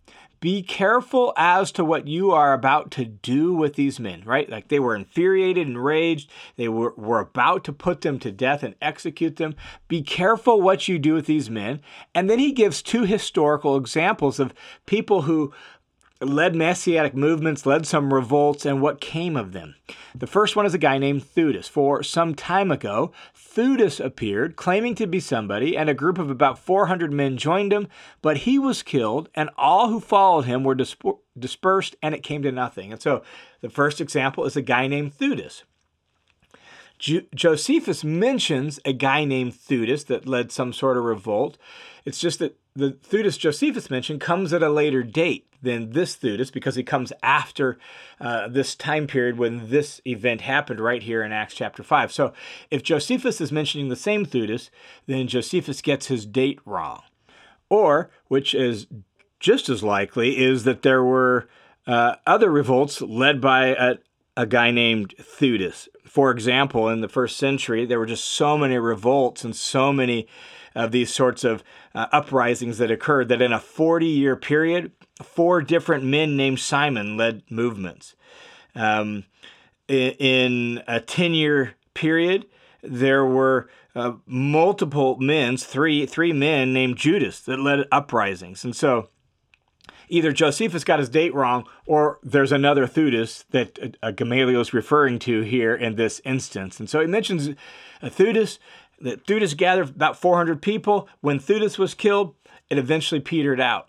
be 0.44 0.62
careful 0.62 1.33
as 1.38 1.72
to 1.72 1.83
what 1.83 2.07
you 2.07 2.30
are 2.30 2.52
about 2.52 2.90
to 2.90 3.07
do 3.07 3.54
with 3.54 3.76
these 3.76 3.98
men, 3.98 4.22
right? 4.26 4.50
Like 4.50 4.68
they 4.68 4.78
were 4.78 4.94
infuriated, 4.94 5.66
enraged. 5.66 6.30
They 6.57 6.68
were, 6.68 6.92
were 6.98 7.20
about 7.20 7.64
to 7.64 7.72
put 7.72 8.02
them 8.02 8.18
to 8.18 8.30
death 8.30 8.62
and 8.62 8.74
execute 8.83 9.37
them. 9.37 9.54
Be 9.88 10.02
careful 10.02 10.61
what 10.61 10.87
you 10.87 10.98
do 10.98 11.14
with 11.14 11.24
these 11.24 11.48
men. 11.48 11.80
And 12.14 12.28
then 12.28 12.38
he 12.38 12.52
gives 12.52 12.83
two 12.83 13.04
historical 13.04 13.78
examples 13.78 14.38
of 14.38 14.52
people 14.85 15.22
who 15.22 15.50
led 16.20 16.55
messianic 16.55 17.14
movements, 17.14 17.66
led 17.66 17.87
some 17.87 18.14
revolts, 18.14 18.64
and 18.64 18.81
what 18.81 19.00
came 19.00 19.37
of 19.37 19.53
them. 19.53 19.74
The 20.14 20.27
first 20.27 20.57
one 20.57 20.64
is 20.64 20.72
a 20.72 20.79
guy 20.79 20.96
named 20.96 21.22
Theudas. 21.22 21.68
For 21.68 22.03
some 22.03 22.35
time 22.35 22.70
ago, 22.70 23.12
Theudas 23.37 24.03
appeared, 24.03 24.57
claiming 24.57 24.94
to 24.94 25.07
be 25.07 25.20
somebody, 25.20 25.77
and 25.77 25.90
a 25.90 25.94
group 25.94 26.18
of 26.18 26.31
about 26.31 26.59
400 26.59 27.12
men 27.12 27.37
joined 27.37 27.72
him, 27.72 27.88
but 28.22 28.38
he 28.38 28.59
was 28.59 28.83
killed, 28.83 29.29
and 29.35 29.50
all 29.59 29.88
who 29.88 30.00
followed 30.00 30.44
him 30.44 30.64
were 30.64 30.77
dispersed, 31.38 31.96
and 32.03 32.14
it 32.14 32.22
came 32.22 32.42
to 32.42 32.53
nothing. 32.53 32.92
And 32.92 33.03
so 33.03 33.22
the 33.61 33.70
first 33.70 34.00
example 34.00 34.44
is 34.44 34.57
a 34.57 34.62
guy 34.62 34.87
named 34.87 35.18
Theudas. 35.18 35.64
Josephus 37.35 38.05
mentions 38.05 38.79
a 38.85 38.92
guy 38.92 39.24
named 39.24 39.53
Theudas 39.53 40.07
that 40.07 40.29
led 40.29 40.53
some 40.53 40.72
sort 40.72 40.96
of 40.96 41.05
revolt. 41.05 41.59
It's 42.05 42.20
just 42.20 42.38
that 42.38 42.57
the 42.76 42.90
Theudas 42.90 43.38
Josephus 43.38 43.88
mentioned 43.88 44.20
comes 44.20 44.52
at 44.52 44.62
a 44.62 44.68
later 44.68 45.04
date 45.04 45.46
than 45.62 45.90
this 45.90 46.16
Theudas 46.16 46.52
because 46.52 46.74
he 46.74 46.82
comes 46.82 47.12
after 47.22 47.78
uh, 48.20 48.48
this 48.48 48.74
time 48.74 49.06
period 49.06 49.38
when 49.38 49.70
this 49.70 50.00
event 50.04 50.40
happened 50.40 50.80
right 50.80 51.02
here 51.02 51.22
in 51.22 51.30
Acts 51.30 51.54
chapter 51.54 51.84
5. 51.84 52.12
So 52.12 52.32
if 52.70 52.82
Josephus 52.82 53.40
is 53.40 53.52
mentioning 53.52 53.88
the 53.88 53.96
same 53.96 54.26
Theudas, 54.26 54.70
then 55.06 55.28
Josephus 55.28 55.80
gets 55.80 56.06
his 56.06 56.26
date 56.26 56.58
wrong. 56.64 57.02
Or, 57.70 58.10
which 58.26 58.54
is 58.54 58.88
just 59.38 59.68
as 59.68 59.82
likely, 59.82 60.42
is 60.42 60.64
that 60.64 60.82
there 60.82 61.04
were 61.04 61.48
uh, 61.87 62.16
other 62.26 62.50
revolts 62.50 63.00
led 63.00 63.40
by 63.40 63.68
a, 63.68 63.96
a 64.37 64.47
guy 64.47 64.70
named 64.70 65.14
Theudas. 65.18 65.88
For 66.05 66.31
example, 66.31 66.88
in 66.88 67.01
the 67.01 67.09
first 67.09 67.37
century, 67.37 67.85
there 67.85 67.99
were 67.99 68.07
just 68.07 68.25
so 68.25 68.59
many 68.59 68.79
revolts 68.79 69.44
and 69.44 69.55
so 69.55 69.92
many 69.92 70.27
of 70.75 70.90
these 70.90 71.12
sorts 71.12 71.44
of 71.44 71.62
uh, 71.94 72.07
uprisings 72.12 72.79
that 72.79 72.90
occurred 72.90 73.29
that 73.29 73.42
in 73.42 73.53
a 73.53 73.61
40 73.61 74.07
year 74.07 74.37
period, 74.37 74.92
four 75.23 75.62
different 75.62 76.05
men 76.05 76.37
named 76.37 76.61
Simon 76.61 77.16
led 77.16 77.42
movements. 77.49 78.16
Um, 78.75 79.25
in 79.88 80.83
a 80.88 81.01
10 81.01 81.35
year 81.35 81.75
period, 81.94 82.47
there 82.83 83.25
were 83.25 83.68
uh, 83.94 84.14
multiple 84.27 85.16
men, 85.20 85.57
three, 85.57 86.07
three 86.07 86.33
men 86.33 86.73
named 86.73 86.97
Judas 86.97 87.40
that 87.40 87.61
led 87.61 87.87
uprisings. 87.92 88.64
And 88.64 88.75
so 88.75 89.11
either 90.09 90.33
Josephus 90.33 90.85
got 90.85 90.99
his 90.99 91.09
date 91.09 91.35
wrong 91.35 91.67
or 91.87 92.19
there's 92.23 92.53
another 92.53 92.87
Theudas 92.87 93.45
that 93.51 93.97
uh, 94.03 94.11
Gamaliel 94.11 94.61
is 94.61 94.75
referring 94.75 95.19
to 95.21 95.43
here 95.43 95.75
in 95.75 95.97
this 95.97 96.21
instance. 96.25 96.81
And 96.81 96.88
so 96.88 97.01
he 97.01 97.07
mentions 97.07 97.49
uh, 97.49 97.53
Theudas, 98.09 98.59
that 99.01 99.27
Theudas 99.27 99.57
gathered 99.57 99.90
about 99.90 100.17
400 100.17 100.62
people. 100.62 101.09
When 101.21 101.38
Theudas 101.38 101.79
was 101.79 101.95
killed, 101.95 102.35
it 102.71 102.79
eventually 102.79 103.21
petered 103.21 103.61
out. 103.61 103.88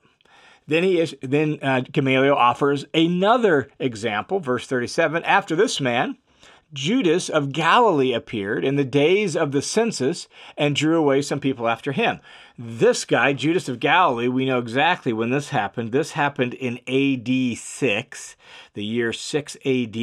Then 0.67 0.83
he 0.83 0.99
is, 0.99 1.15
then 1.21 1.59
uh, 1.61 1.81
Gamaliel 1.91 2.35
offers 2.35 2.85
another 2.93 3.69
example, 3.79 4.39
verse 4.39 4.65
37. 4.65 5.23
After 5.23 5.55
this 5.55 5.79
man, 5.79 6.17
Judas 6.73 7.29
of 7.29 7.51
Galilee 7.51 8.13
appeared 8.13 8.65
in 8.65 8.75
the 8.75 8.83
days 8.83 9.35
of 9.35 9.51
the 9.51 9.61
census 9.61 10.27
and 10.57 10.75
drew 10.75 10.97
away 10.97 11.21
some 11.21 11.39
people 11.39 11.67
after 11.67 11.91
him. 11.91 12.19
This 12.57 13.05
guy, 13.05 13.33
Judas 13.33 13.69
of 13.69 13.79
Galilee, 13.79 14.27
we 14.27 14.45
know 14.45 14.59
exactly 14.59 15.13
when 15.13 15.29
this 15.29 15.49
happened. 15.49 15.91
This 15.91 16.11
happened 16.11 16.53
in 16.53 16.79
AD 16.87 17.57
6, 17.57 18.35
the 18.73 18.83
year 18.83 19.13
6 19.13 19.55
AD, 19.65 19.97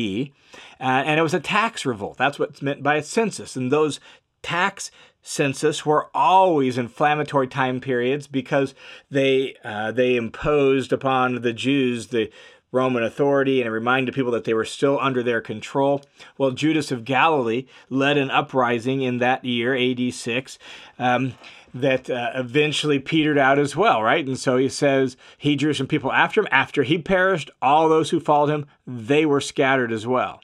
uh, 0.80 1.02
and 1.04 1.18
it 1.18 1.22
was 1.22 1.34
a 1.34 1.40
tax 1.40 1.84
revolt. 1.84 2.16
That's 2.16 2.38
what's 2.38 2.62
meant 2.62 2.82
by 2.82 2.96
a 2.96 3.02
census. 3.02 3.56
And 3.56 3.70
those 3.70 4.00
tax 4.42 4.90
census 5.22 5.86
were 5.86 6.10
always 6.14 6.76
inflammatory 6.76 7.46
time 7.46 7.80
periods 7.80 8.26
because 8.26 8.74
they 9.10 9.56
uh, 9.64 9.92
they 9.92 10.16
imposed 10.16 10.92
upon 10.92 11.42
the 11.42 11.52
Jews 11.52 12.08
the 12.08 12.30
Roman 12.72 13.04
authority 13.04 13.62
and 13.62 13.70
reminded 13.70 14.14
people 14.14 14.32
that 14.32 14.44
they 14.44 14.54
were 14.54 14.64
still 14.64 14.98
under 14.98 15.22
their 15.22 15.40
control. 15.40 16.02
Well, 16.38 16.50
Judas 16.50 16.90
of 16.90 17.04
Galilee 17.04 17.66
led 17.90 18.16
an 18.16 18.30
uprising 18.30 19.02
in 19.02 19.18
that 19.18 19.44
year, 19.44 19.76
AD 19.76 20.12
6. 20.12 20.58
Um, 20.98 21.34
that 21.74 22.10
uh, 22.10 22.32
eventually 22.34 22.98
petered 22.98 23.38
out 23.38 23.58
as 23.58 23.74
well, 23.74 24.02
right? 24.02 24.26
And 24.26 24.38
so 24.38 24.56
he 24.58 24.68
says 24.68 25.16
he 25.38 25.56
drew 25.56 25.72
some 25.72 25.86
people 25.86 26.12
after 26.12 26.40
him. 26.40 26.48
After 26.50 26.82
he 26.82 26.98
perished, 26.98 27.50
all 27.62 27.88
those 27.88 28.10
who 28.10 28.20
followed 28.20 28.50
him, 28.50 28.66
they 28.86 29.24
were 29.24 29.40
scattered 29.40 29.90
as 29.90 30.06
well. 30.06 30.40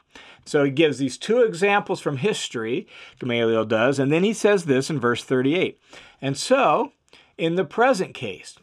So 0.47 0.65
he 0.65 0.71
gives 0.71 0.97
these 0.97 1.19
two 1.19 1.43
examples 1.43 2.01
from 2.01 2.17
history, 2.17 2.87
Gamaliel 3.19 3.67
does, 3.67 3.99
and 3.99 4.11
then 4.11 4.25
he 4.25 4.33
says 4.33 4.65
this 4.65 4.89
in 4.89 4.99
verse 4.99 5.23
38. 5.23 5.79
And 6.23 6.39
so, 6.39 6.93
in 7.37 7.57
the 7.57 7.67
present 7.67 8.15
case, 8.15 8.59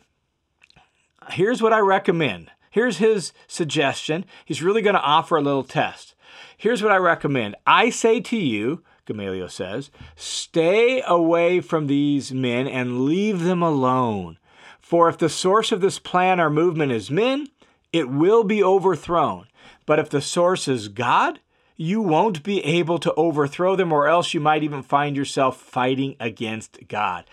here's 1.29 1.61
what 1.61 1.73
I 1.73 1.79
recommend. 1.79 2.49
Here's 2.75 2.97
his 2.97 3.31
suggestion. 3.47 4.25
He's 4.43 4.61
really 4.61 4.81
going 4.81 4.95
to 4.95 5.01
offer 5.01 5.37
a 5.37 5.41
little 5.41 5.63
test. 5.63 6.13
Here's 6.57 6.83
what 6.83 6.91
I 6.91 6.97
recommend. 6.97 7.55
I 7.65 7.89
say 7.89 8.19
to 8.19 8.35
you, 8.35 8.83
Gamaliel 9.05 9.47
says, 9.47 9.91
stay 10.17 11.01
away 11.07 11.61
from 11.61 11.87
these 11.87 12.33
men 12.33 12.67
and 12.67 13.05
leave 13.05 13.43
them 13.43 13.63
alone. 13.63 14.39
For 14.81 15.07
if 15.07 15.17
the 15.17 15.29
source 15.29 15.71
of 15.71 15.79
this 15.79 15.99
plan 15.99 16.37
or 16.41 16.49
movement 16.49 16.91
is 16.91 17.09
men, 17.09 17.47
it 17.93 18.09
will 18.09 18.43
be 18.43 18.61
overthrown. 18.61 19.47
But 19.85 19.99
if 19.99 20.09
the 20.09 20.19
source 20.19 20.67
is 20.67 20.89
God, 20.89 21.39
you 21.77 22.01
won't 22.01 22.43
be 22.43 22.61
able 22.65 22.99
to 22.99 23.13
overthrow 23.13 23.77
them, 23.77 23.93
or 23.93 24.09
else 24.09 24.33
you 24.33 24.41
might 24.41 24.63
even 24.63 24.83
find 24.83 25.15
yourself 25.15 25.61
fighting 25.61 26.17
against 26.19 26.89
God. 26.89 27.23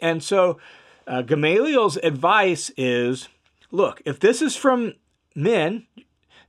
And 0.00 0.22
so, 0.22 0.58
uh, 1.06 1.20
Gamaliel's 1.20 1.98
advice 1.98 2.70
is 2.78 3.28
look, 3.70 4.02
if 4.04 4.20
this 4.20 4.42
is 4.42 4.56
from 4.56 4.94
men, 5.34 5.86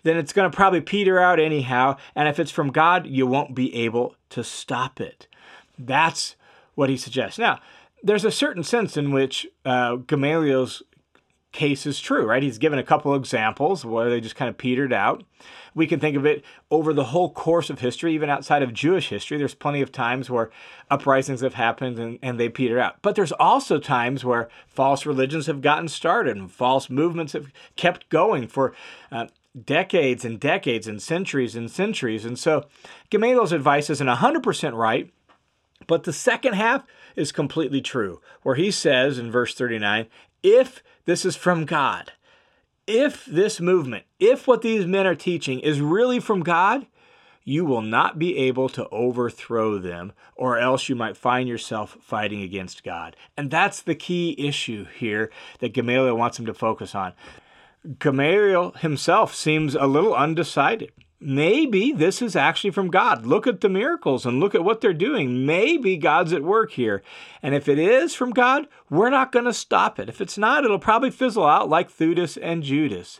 then 0.03 0.17
it's 0.17 0.33
going 0.33 0.49
to 0.49 0.55
probably 0.55 0.81
peter 0.81 1.19
out 1.19 1.39
anyhow. 1.39 1.97
And 2.15 2.27
if 2.27 2.39
it's 2.39 2.51
from 2.51 2.71
God, 2.71 3.07
you 3.07 3.27
won't 3.27 3.55
be 3.55 3.73
able 3.75 4.15
to 4.29 4.43
stop 4.43 5.01
it. 5.01 5.27
That's 5.77 6.35
what 6.75 6.89
he 6.89 6.97
suggests. 6.97 7.37
Now, 7.39 7.59
there's 8.03 8.25
a 8.25 8.31
certain 8.31 8.63
sense 8.63 8.95
in 8.95 9.11
which 9.11 9.47
uh, 9.65 9.95
Gamaliel's 9.95 10.83
case 11.57 11.87
is 11.87 11.99
true, 11.99 12.23
right? 12.23 12.43
He's 12.43 12.59
given 12.59 12.77
a 12.77 12.83
couple 12.83 13.15
examples 13.15 13.83
where 13.83 14.11
they 14.11 14.21
just 14.21 14.35
kind 14.35 14.47
of 14.47 14.59
petered 14.59 14.93
out. 14.93 15.23
We 15.73 15.87
can 15.87 15.99
think 15.99 16.15
of 16.15 16.23
it 16.23 16.45
over 16.69 16.93
the 16.93 17.05
whole 17.05 17.31
course 17.31 17.71
of 17.71 17.79
history, 17.79 18.13
even 18.13 18.29
outside 18.29 18.61
of 18.61 18.73
Jewish 18.73 19.09
history. 19.09 19.39
There's 19.39 19.55
plenty 19.55 19.81
of 19.81 19.91
times 19.91 20.29
where 20.29 20.51
uprisings 20.91 21.41
have 21.41 21.55
happened 21.55 21.97
and, 21.97 22.19
and 22.21 22.39
they 22.39 22.47
petered 22.47 22.77
out. 22.77 23.01
But 23.01 23.15
there's 23.15 23.31
also 23.31 23.79
times 23.79 24.23
where 24.23 24.49
false 24.67 25.03
religions 25.05 25.47
have 25.47 25.61
gotten 25.61 25.87
started 25.87 26.37
and 26.37 26.51
false 26.51 26.91
movements 26.91 27.33
have 27.33 27.51
kept 27.75 28.07
going 28.09 28.47
for 28.47 28.73
uh, 29.11 29.25
decades 29.65 30.23
and 30.23 30.39
decades 30.39 30.87
and 30.87 31.01
centuries 31.01 31.55
and 31.55 31.71
centuries. 31.71 32.23
And 32.23 32.37
so 32.37 32.65
Gamaliel's 33.09 33.51
advice 33.51 33.89
isn't 33.89 34.07
100% 34.07 34.77
right, 34.77 35.11
but 35.87 36.03
the 36.03 36.13
second 36.13 36.53
half 36.53 36.85
is 37.15 37.31
completely 37.31 37.81
true, 37.81 38.21
where 38.43 38.55
he 38.55 38.69
says 38.69 39.17
in 39.17 39.31
verse 39.31 39.55
39 39.55 40.05
if 40.43 40.83
this 41.07 41.25
is 41.25 41.37
from 41.37 41.65
God, 41.65 42.11
if 42.85 43.25
this 43.25 43.61
movement, 43.61 44.05
if 44.19 44.45
what 44.45 44.61
these 44.61 44.85
men 44.85 45.07
are 45.07 45.15
teaching 45.15 45.61
is 45.61 45.81
really 45.81 46.19
from 46.19 46.41
God, 46.43 46.85
you 47.45 47.63
will 47.63 47.81
not 47.81 48.19
be 48.19 48.37
able 48.37 48.67
to 48.67 48.89
overthrow 48.89 49.79
them, 49.79 50.11
or 50.35 50.59
else 50.59 50.89
you 50.89 50.95
might 50.95 51.15
find 51.15 51.47
yourself 51.47 51.97
fighting 52.01 52.41
against 52.41 52.83
God. 52.83 53.15
And 53.37 53.49
that's 53.49 53.81
the 53.81 53.95
key 53.95 54.35
issue 54.37 54.85
here 54.99 55.31
that 55.59 55.73
Gamaliel 55.73 56.17
wants 56.17 56.37
him 56.37 56.45
to 56.45 56.53
focus 56.53 56.93
on. 56.93 57.13
Gamaliel 57.99 58.71
himself 58.71 59.33
seems 59.33 59.75
a 59.75 59.87
little 59.87 60.13
undecided. 60.13 60.91
Maybe 61.19 61.91
this 61.91 62.21
is 62.21 62.35
actually 62.35 62.69
from 62.69 62.89
God. 62.89 63.25
Look 63.25 63.47
at 63.47 63.61
the 63.61 63.69
miracles 63.69 64.25
and 64.25 64.39
look 64.39 64.53
at 64.53 64.63
what 64.63 64.81
they're 64.81 64.93
doing. 64.93 65.47
Maybe 65.47 65.97
God's 65.97 66.31
at 66.31 66.43
work 66.43 66.71
here. 66.71 67.01
And 67.41 67.55
if 67.55 67.67
it 67.67 67.79
is 67.79 68.13
from 68.13 68.29
God, 68.31 68.67
we're 68.89 69.09
not 69.09 69.31
going 69.31 69.45
to 69.45 69.53
stop 69.53 69.99
it. 69.99 70.09
If 70.09 70.21
it's 70.21 70.37
not, 70.37 70.63
it'll 70.63 70.77
probably 70.77 71.09
fizzle 71.09 71.45
out 71.45 71.69
like 71.69 71.89
Theudas 71.89 72.37
and 72.39 72.61
Judas. 72.61 73.19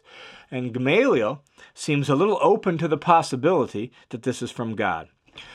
And 0.51 0.73
Gamaliel 0.73 1.43
seems 1.73 2.07
a 2.07 2.15
little 2.15 2.37
open 2.39 2.77
to 2.77 2.87
the 2.87 2.97
possibility 2.97 3.91
that 4.09 4.21
this 4.23 4.43
is 4.43 4.51
from 4.51 4.75
God. 4.75 5.09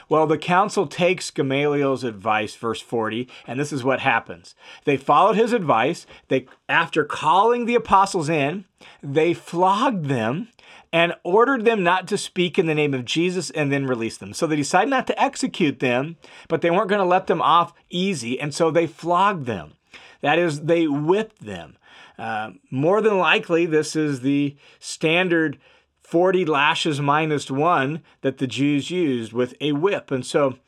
Well, 0.09 0.26
the 0.26 0.38
council 0.38 0.87
takes 0.87 1.31
Gamaliel's 1.31 2.05
advice, 2.05 2.55
verse 2.55 2.81
40, 2.81 3.28
and 3.46 3.59
this 3.59 3.72
is 3.72 3.83
what 3.83 4.00
happens. 4.00 4.55
They 4.85 4.96
followed 4.96 5.37
his 5.37 5.52
advice. 5.52 6.07
They, 6.28 6.46
after 6.68 7.05
calling 7.05 7.66
the 7.66 7.74
apostles 7.74 8.28
in, 8.28 8.64
they 9.02 9.35
flogged 9.35 10.07
them 10.07 10.48
and 10.92 11.14
ordered 11.24 11.64
them 11.64 11.83
not 11.83 12.07
to 12.09 12.18
speak 12.18 12.59
in 12.59 12.66
the 12.66 12.74
name 12.74 12.92
of 12.92 13.05
Jesus 13.05 13.50
and 13.50 13.72
then 13.72 13.87
released 13.87 14.20
them. 14.20 14.35
So 14.35 14.46
they 14.46 14.57
decided 14.57 14.90
not 14.90 15.07
to 15.07 15.22
execute 15.22 15.81
them, 15.81 16.16
but 16.48 16.61
they 16.61 16.70
weren't 16.70 16.88
going 16.88 17.00
to 17.00 17.05
let 17.05 17.26
them 17.26 17.40
off 17.40 17.72
easy, 17.88 18.38
and 18.38 18.55
so 18.55 18.70
they 18.70 18.87
flogged 18.87 19.46
them. 19.46 19.72
That 20.20 20.38
is, 20.38 20.62
they 20.62 20.87
whipped 20.87 21.44
them. 21.44 21.76
Uh, 22.18 22.52
more 22.70 23.00
than 23.00 23.18
likely, 23.18 23.66
this 23.66 23.96
is 23.96 24.20
the 24.20 24.57
standard 24.78 25.59
40 26.02 26.44
lashes 26.44 27.00
minus 27.00 27.50
one 27.50 28.02
that 28.20 28.38
the 28.38 28.46
Jews 28.46 28.90
used 28.90 29.33
with 29.33 29.55
a 29.61 29.72
whip. 29.72 30.11
And 30.11 30.26
so 30.26 30.59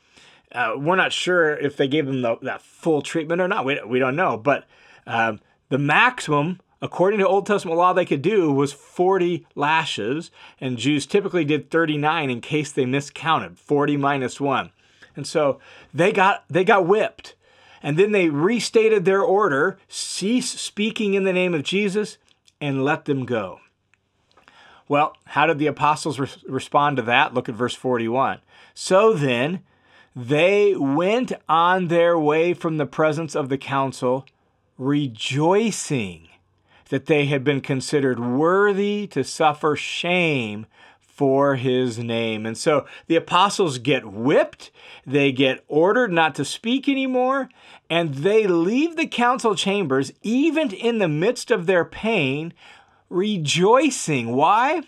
uh, 0.51 0.73
we're 0.75 0.95
not 0.95 1.13
sure 1.13 1.55
if 1.55 1.77
they 1.77 1.87
gave 1.87 2.07
them 2.07 2.23
the, 2.23 2.37
that 2.41 2.61
full 2.61 3.01
treatment 3.01 3.41
or 3.41 3.47
not. 3.47 3.63
We, 3.63 3.79
we 3.85 3.99
don't 3.99 4.15
know. 4.15 4.37
But 4.37 4.65
uh, 5.05 5.37
the 5.69 5.77
maximum, 5.77 6.61
according 6.85 7.19
to 7.19 7.27
Old 7.27 7.45
Testament 7.45 7.77
law, 7.77 7.93
they 7.93 8.05
could 8.05 8.21
do 8.21 8.51
was 8.51 8.71
40 8.71 9.45
lashes. 9.55 10.31
And 10.61 10.77
Jews 10.77 11.05
typically 11.05 11.43
did 11.43 11.69
39 11.69 12.29
in 12.29 12.41
case 12.41 12.71
they 12.71 12.85
miscounted 12.85 13.57
40 13.57 13.97
minus 13.97 14.39
one. 14.39 14.71
And 15.15 15.25
so 15.25 15.59
they 15.93 16.11
got, 16.11 16.45
they 16.49 16.63
got 16.63 16.87
whipped. 16.87 17.35
And 17.81 17.97
then 17.97 18.11
they 18.11 18.29
restated 18.29 19.05
their 19.05 19.21
order 19.21 19.77
cease 19.87 20.49
speaking 20.49 21.13
in 21.13 21.23
the 21.23 21.33
name 21.33 21.53
of 21.53 21.63
Jesus 21.63 22.17
and 22.61 22.85
let 22.85 23.05
them 23.05 23.25
go. 23.25 23.59
Well, 24.87 25.15
how 25.25 25.47
did 25.47 25.57
the 25.57 25.67
apostles 25.67 26.19
re- 26.19 26.29
respond 26.47 26.97
to 26.97 27.03
that? 27.03 27.33
Look 27.33 27.49
at 27.49 27.55
verse 27.55 27.73
41. 27.73 28.39
So 28.73 29.13
then, 29.13 29.61
they 30.15 30.75
went 30.75 31.33
on 31.49 31.87
their 31.87 32.17
way 32.17 32.53
from 32.53 32.77
the 32.77 32.85
presence 32.85 33.35
of 33.35 33.49
the 33.49 33.57
council, 33.57 34.25
rejoicing 34.77 36.29
that 36.89 37.07
they 37.07 37.25
had 37.25 37.43
been 37.43 37.61
considered 37.61 38.19
worthy 38.19 39.07
to 39.07 39.23
suffer 39.23 39.75
shame 39.75 40.65
for 40.99 41.55
his 41.55 41.97
name. 41.97 42.45
And 42.45 42.57
so 42.57 42.85
the 43.07 43.15
apostles 43.15 43.77
get 43.77 44.05
whipped, 44.05 44.69
they 45.05 45.31
get 45.31 45.63
ordered 45.69 46.11
not 46.11 46.35
to 46.35 46.43
speak 46.43 46.89
anymore, 46.89 47.49
and 47.89 48.15
they 48.15 48.47
leave 48.47 48.97
the 48.97 49.07
council 49.07 49.55
chambers, 49.55 50.11
even 50.23 50.71
in 50.73 50.97
the 50.97 51.07
midst 51.07 51.51
of 51.51 51.67
their 51.67 51.85
pain, 51.85 52.53
rejoicing. 53.09 54.35
Why? 54.35 54.83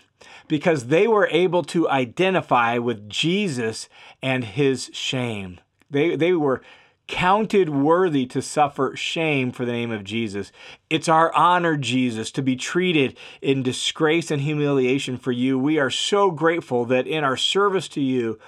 Because 0.48 0.86
they 0.86 1.06
were 1.06 1.28
able 1.30 1.62
to 1.64 1.88
identify 1.88 2.76
with 2.76 3.08
Jesus 3.08 3.88
and 4.22 4.44
his 4.44 4.90
shame. 4.92 5.60
They, 5.90 6.14
they 6.14 6.32
were 6.34 6.60
counted 7.08 7.70
worthy 7.70 8.26
to 8.26 8.40
suffer 8.40 8.94
shame 8.94 9.50
for 9.50 9.64
the 9.64 9.72
name 9.72 9.90
of 9.90 10.04
Jesus. 10.04 10.52
It's 10.88 11.08
our 11.08 11.34
honor, 11.34 11.76
Jesus, 11.76 12.30
to 12.32 12.42
be 12.42 12.54
treated 12.54 13.16
in 13.40 13.62
disgrace 13.62 14.30
and 14.30 14.42
humiliation 14.42 15.16
for 15.16 15.32
you. 15.32 15.58
We 15.58 15.78
are 15.78 15.90
so 15.90 16.30
grateful 16.30 16.84
that 16.84 17.06
in 17.06 17.24
our 17.24 17.36
service 17.36 17.88
to 17.88 18.00
you, 18.00 18.38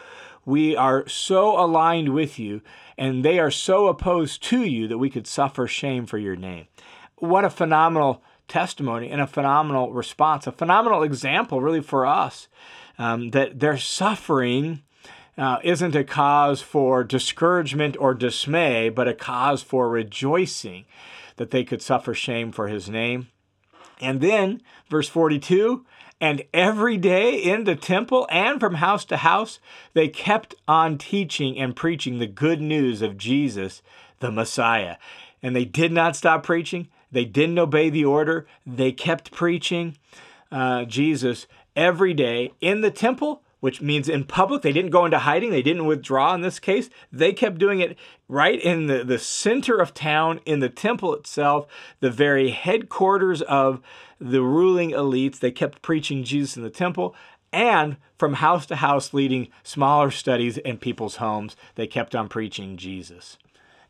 we 0.45 0.77
are 0.77 1.09
so 1.09 1.59
aligned 1.59 2.11
with 2.11 2.39
you, 2.39 2.61
and 2.99 3.25
they 3.25 3.39
are 3.39 3.51
so 3.51 3.89
opposed 3.89 4.43
to 4.45 4.63
you 4.63 4.87
that 4.89 4.99
we 4.99 5.11
could 5.11 5.27
suffer 5.27 5.67
shame 5.67 6.07
for 6.07 6.19
your 6.19 6.37
name. 6.37 6.67
What 7.17 7.45
a 7.45 7.51
phenomenal 7.51 8.23
testimony 8.47 9.11
and 9.11 9.21
a 9.21 9.27
phenomenal 9.27 9.93
response, 9.93 10.47
a 10.47 10.53
phenomenal 10.53 11.03
example, 11.03 11.61
really, 11.61 11.81
for 11.81 12.05
us 12.05 12.49
um, 12.99 13.31
that 13.31 13.59
their 13.59 13.79
suffering. 13.79 14.83
Uh, 15.39 15.59
isn't 15.63 15.95
a 15.95 16.05
cause 16.05 16.61
for 16.61 17.03
discouragement 17.03 17.97
or 17.99 18.13
dismay, 18.13 18.89
but 18.89 19.09
a 19.09 19.15
cause 19.15 19.63
for 19.63 19.89
rejoicing 19.89 20.85
that 21.37 21.51
they 21.51 21.65
could 21.65 21.81
suffer 21.81 22.13
shame 22.13 22.53
for 22.53 22.69
his 22.69 22.89
name. 22.89 23.29
And 24.01 24.21
then, 24.21 24.61
verse 24.89 25.09
42 25.09 25.85
and 26.21 26.45
every 26.53 26.99
day 26.99 27.35
in 27.37 27.65
the 27.65 27.75
temple 27.75 28.29
and 28.31 28.61
from 28.61 28.75
house 28.75 29.07
to 29.07 29.19
house, 29.19 29.59
they 29.95 30.09
kept 30.09 30.55
on 30.69 30.99
teaching 30.99 31.59
and 31.59 31.75
preaching 31.75 32.19
the 32.19 32.27
good 32.27 32.61
news 32.61 33.01
of 33.01 33.17
Jesus, 33.17 33.81
the 34.19 34.31
Messiah. 34.31 34.97
And 35.43 35.57
they 35.57 35.65
did 35.65 35.93
not 35.93 36.17
stop 36.17 36.43
preaching. 36.43 36.89
They 37.11 37.25
didn't 37.25 37.59
obey 37.59 37.89
the 37.89 38.05
order. 38.05 38.47
They 38.67 38.93
kept 38.93 39.33
preaching 39.33 39.97
uh, 40.53 40.85
Jesus 40.85 41.47
every 41.75 42.13
day 42.13 42.53
in 42.61 42.83
the 42.83 42.91
temple 42.91 43.43
which 43.61 43.81
means 43.81 44.09
in 44.09 44.25
public. 44.25 44.63
They 44.63 44.73
didn't 44.73 44.91
go 44.91 45.05
into 45.05 45.19
hiding, 45.19 45.51
they 45.51 45.63
didn't 45.63 45.87
withdraw 45.87 46.35
in 46.35 46.41
this 46.41 46.59
case. 46.59 46.91
They 47.13 47.33
kept 47.33 47.59
doing 47.59 47.81
it 47.81 47.97
right 48.29 48.61
in 48.61 48.87
the, 48.87 49.05
the 49.05 49.19
center 49.19 49.79
of 49.79 49.95
town, 49.95 50.41
in 50.45 50.61
the 50.61 50.69
temple 50.69 51.15
itself, 51.15 51.67
the 52.01 52.11
very 52.11 52.51
headquarters 52.51 53.43
of 53.43 53.81
the 54.21 54.43
ruling 54.43 54.91
elites. 54.91 55.39
They 55.39 55.51
kept 55.51 55.83
preaching 55.83 56.25
Jesus 56.25 56.57
in 56.57 56.63
the 56.63 56.71
temple. 56.71 57.15
And 57.53 57.97
from 58.17 58.35
house 58.35 58.67
to 58.67 58.77
house, 58.77 59.13
leading 59.13 59.49
smaller 59.63 60.11
studies 60.11 60.59
in 60.59 60.79
people's 60.79 61.17
homes, 61.17 61.57
they 61.75 61.87
kept 61.87 62.15
on 62.15 62.29
preaching 62.29 62.77
Jesus. 62.77 63.39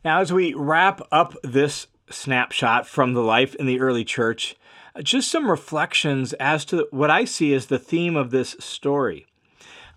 Now, 0.03 0.19
as 0.19 0.33
we 0.33 0.53
wrap 0.53 1.01
up 1.11 1.35
this 1.43 1.87
snapshot 2.09 2.87
from 2.87 3.13
the 3.13 3.21
life 3.21 3.53
in 3.55 3.67
the 3.67 3.79
early 3.79 4.03
church, 4.03 4.55
just 5.03 5.29
some 5.29 5.49
reflections 5.49 6.33
as 6.33 6.65
to 6.65 6.87
what 6.91 7.11
I 7.11 7.25
see 7.25 7.53
as 7.53 7.67
the 7.67 7.79
theme 7.79 8.15
of 8.15 8.31
this 8.31 8.55
story. 8.59 9.27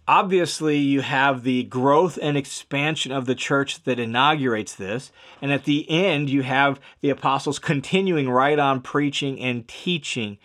Obviously, 0.06 0.76
you 0.76 1.00
have 1.00 1.44
the 1.44 1.64
growth 1.64 2.18
and 2.20 2.36
expansion 2.36 3.10
of 3.10 3.24
the 3.24 3.34
church 3.34 3.82
that 3.84 3.98
inaugurates 3.98 4.74
this. 4.74 5.10
And 5.40 5.50
at 5.50 5.64
the 5.64 5.88
end, 5.90 6.28
you 6.28 6.42
have 6.42 6.78
the 7.00 7.08
apostles 7.08 7.58
continuing 7.58 8.28
right 8.28 8.58
on 8.58 8.82
preaching 8.82 9.40
and 9.40 9.66
teaching 9.66 10.36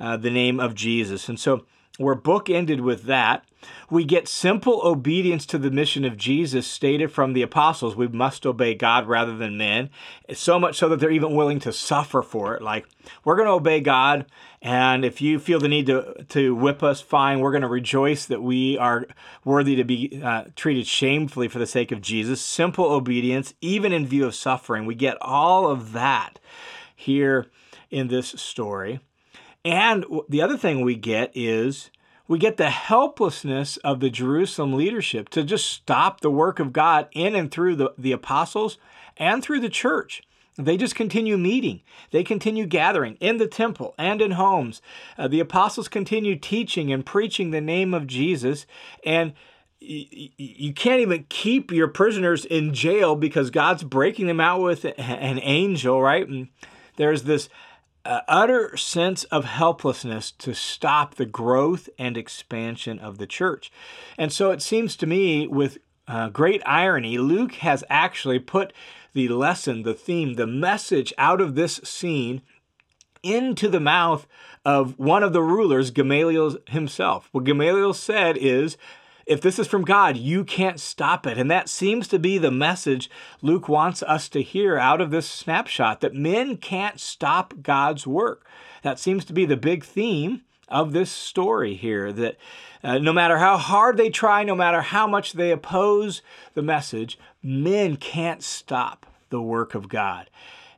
uh, 0.00 0.16
the 0.16 0.30
name 0.30 0.58
of 0.58 0.74
Jesus. 0.74 1.28
And 1.28 1.38
so 1.38 1.66
we're 1.98 2.16
bookended 2.16 2.80
with 2.80 3.04
that. 3.04 3.44
We 3.90 4.04
get 4.04 4.28
simple 4.28 4.80
obedience 4.84 5.46
to 5.46 5.58
the 5.58 5.70
mission 5.70 6.04
of 6.04 6.16
Jesus 6.16 6.66
stated 6.66 7.12
from 7.12 7.32
the 7.32 7.42
apostles. 7.42 7.94
We 7.94 8.08
must 8.08 8.44
obey 8.44 8.74
God 8.74 9.06
rather 9.06 9.36
than 9.36 9.56
men. 9.56 9.90
So 10.32 10.58
much 10.58 10.76
so 10.76 10.88
that 10.88 11.00
they're 11.00 11.10
even 11.10 11.34
willing 11.34 11.60
to 11.60 11.72
suffer 11.72 12.22
for 12.22 12.54
it. 12.54 12.62
Like, 12.62 12.86
we're 13.24 13.36
going 13.36 13.46
to 13.46 13.52
obey 13.52 13.80
God, 13.80 14.26
and 14.60 15.04
if 15.04 15.20
you 15.20 15.38
feel 15.38 15.60
the 15.60 15.68
need 15.68 15.86
to, 15.86 16.24
to 16.30 16.54
whip 16.54 16.82
us, 16.82 17.00
fine. 17.00 17.40
We're 17.40 17.52
going 17.52 17.62
to 17.62 17.68
rejoice 17.68 18.26
that 18.26 18.42
we 18.42 18.76
are 18.78 19.06
worthy 19.44 19.76
to 19.76 19.84
be 19.84 20.20
uh, 20.22 20.44
treated 20.56 20.86
shamefully 20.86 21.48
for 21.48 21.58
the 21.58 21.66
sake 21.66 21.92
of 21.92 22.02
Jesus. 22.02 22.40
Simple 22.40 22.86
obedience, 22.86 23.54
even 23.60 23.92
in 23.92 24.06
view 24.06 24.26
of 24.26 24.34
suffering. 24.34 24.86
We 24.86 24.94
get 24.94 25.16
all 25.20 25.70
of 25.70 25.92
that 25.92 26.40
here 26.94 27.46
in 27.90 28.08
this 28.08 28.28
story. 28.28 29.00
And 29.64 30.04
the 30.28 30.42
other 30.42 30.56
thing 30.56 30.80
we 30.80 30.94
get 30.94 31.30
is 31.34 31.90
we 32.28 32.38
get 32.38 32.56
the 32.56 32.70
helplessness 32.70 33.76
of 33.78 34.00
the 34.00 34.10
Jerusalem 34.10 34.74
leadership 34.74 35.28
to 35.30 35.44
just 35.44 35.66
stop 35.66 36.20
the 36.20 36.30
work 36.30 36.58
of 36.58 36.72
God 36.72 37.08
in 37.12 37.34
and 37.34 37.50
through 37.50 37.76
the, 37.76 37.92
the 37.96 38.12
apostles 38.12 38.78
and 39.16 39.42
through 39.42 39.60
the 39.60 39.68
church. 39.68 40.22
They 40.58 40.76
just 40.76 40.94
continue 40.94 41.36
meeting. 41.36 41.82
They 42.10 42.24
continue 42.24 42.66
gathering 42.66 43.16
in 43.20 43.36
the 43.36 43.46
temple 43.46 43.94
and 43.98 44.22
in 44.22 44.32
homes. 44.32 44.80
Uh, 45.18 45.28
the 45.28 45.40
apostles 45.40 45.88
continue 45.88 46.36
teaching 46.36 46.90
and 46.92 47.04
preaching 47.04 47.50
the 47.50 47.60
name 47.60 47.92
of 47.92 48.06
Jesus. 48.06 48.66
And 49.04 49.34
you 49.78 50.72
can't 50.72 51.00
even 51.00 51.26
keep 51.28 51.70
your 51.70 51.88
prisoners 51.88 52.44
in 52.46 52.72
jail 52.72 53.14
because 53.14 53.50
God's 53.50 53.84
breaking 53.84 54.26
them 54.26 54.40
out 54.40 54.62
with 54.62 54.84
an 54.84 55.38
angel, 55.40 56.00
right? 56.00 56.26
And 56.26 56.48
there's 56.96 57.24
this 57.24 57.50
utter 58.28 58.76
sense 58.76 59.24
of 59.24 59.44
helplessness 59.44 60.30
to 60.32 60.54
stop 60.54 61.14
the 61.14 61.26
growth 61.26 61.88
and 61.98 62.16
expansion 62.16 62.98
of 62.98 63.18
the 63.18 63.26
church. 63.26 63.70
And 64.18 64.32
so 64.32 64.50
it 64.50 64.62
seems 64.62 64.96
to 64.96 65.06
me, 65.06 65.46
with 65.46 65.78
uh, 66.08 66.28
great 66.28 66.62
irony, 66.66 67.18
Luke 67.18 67.54
has 67.54 67.84
actually 67.90 68.38
put 68.38 68.72
the 69.12 69.28
lesson, 69.28 69.82
the 69.82 69.94
theme, 69.94 70.34
the 70.34 70.46
message 70.46 71.12
out 71.18 71.40
of 71.40 71.54
this 71.54 71.80
scene 71.82 72.42
into 73.22 73.68
the 73.68 73.80
mouth 73.80 74.26
of 74.64 74.98
one 74.98 75.22
of 75.22 75.32
the 75.32 75.42
rulers, 75.42 75.90
Gamaliel 75.90 76.58
himself. 76.68 77.28
What 77.32 77.44
Gamaliel 77.44 77.94
said 77.94 78.36
is, 78.36 78.76
if 79.26 79.40
this 79.40 79.58
is 79.58 79.66
from 79.66 79.84
God, 79.84 80.16
you 80.16 80.44
can't 80.44 80.78
stop 80.78 81.26
it. 81.26 81.36
And 81.36 81.50
that 81.50 81.68
seems 81.68 82.06
to 82.08 82.18
be 82.18 82.38
the 82.38 82.52
message 82.52 83.10
Luke 83.42 83.68
wants 83.68 84.02
us 84.04 84.28
to 84.30 84.42
hear 84.42 84.78
out 84.78 85.00
of 85.00 85.10
this 85.10 85.28
snapshot 85.28 86.00
that 86.00 86.14
men 86.14 86.56
can't 86.56 87.00
stop 87.00 87.54
God's 87.62 88.06
work. 88.06 88.46
That 88.82 89.00
seems 89.00 89.24
to 89.26 89.32
be 89.32 89.44
the 89.44 89.56
big 89.56 89.84
theme 89.84 90.42
of 90.68 90.92
this 90.92 91.10
story 91.10 91.74
here 91.74 92.12
that 92.12 92.36
uh, 92.82 92.98
no 92.98 93.12
matter 93.12 93.38
how 93.38 93.56
hard 93.56 93.96
they 93.96 94.10
try, 94.10 94.44
no 94.44 94.54
matter 94.54 94.80
how 94.80 95.06
much 95.06 95.32
they 95.32 95.50
oppose 95.50 96.22
the 96.54 96.62
message, 96.62 97.18
men 97.42 97.96
can't 97.96 98.42
stop 98.42 99.06
the 99.30 99.42
work 99.42 99.74
of 99.74 99.88
God. 99.88 100.30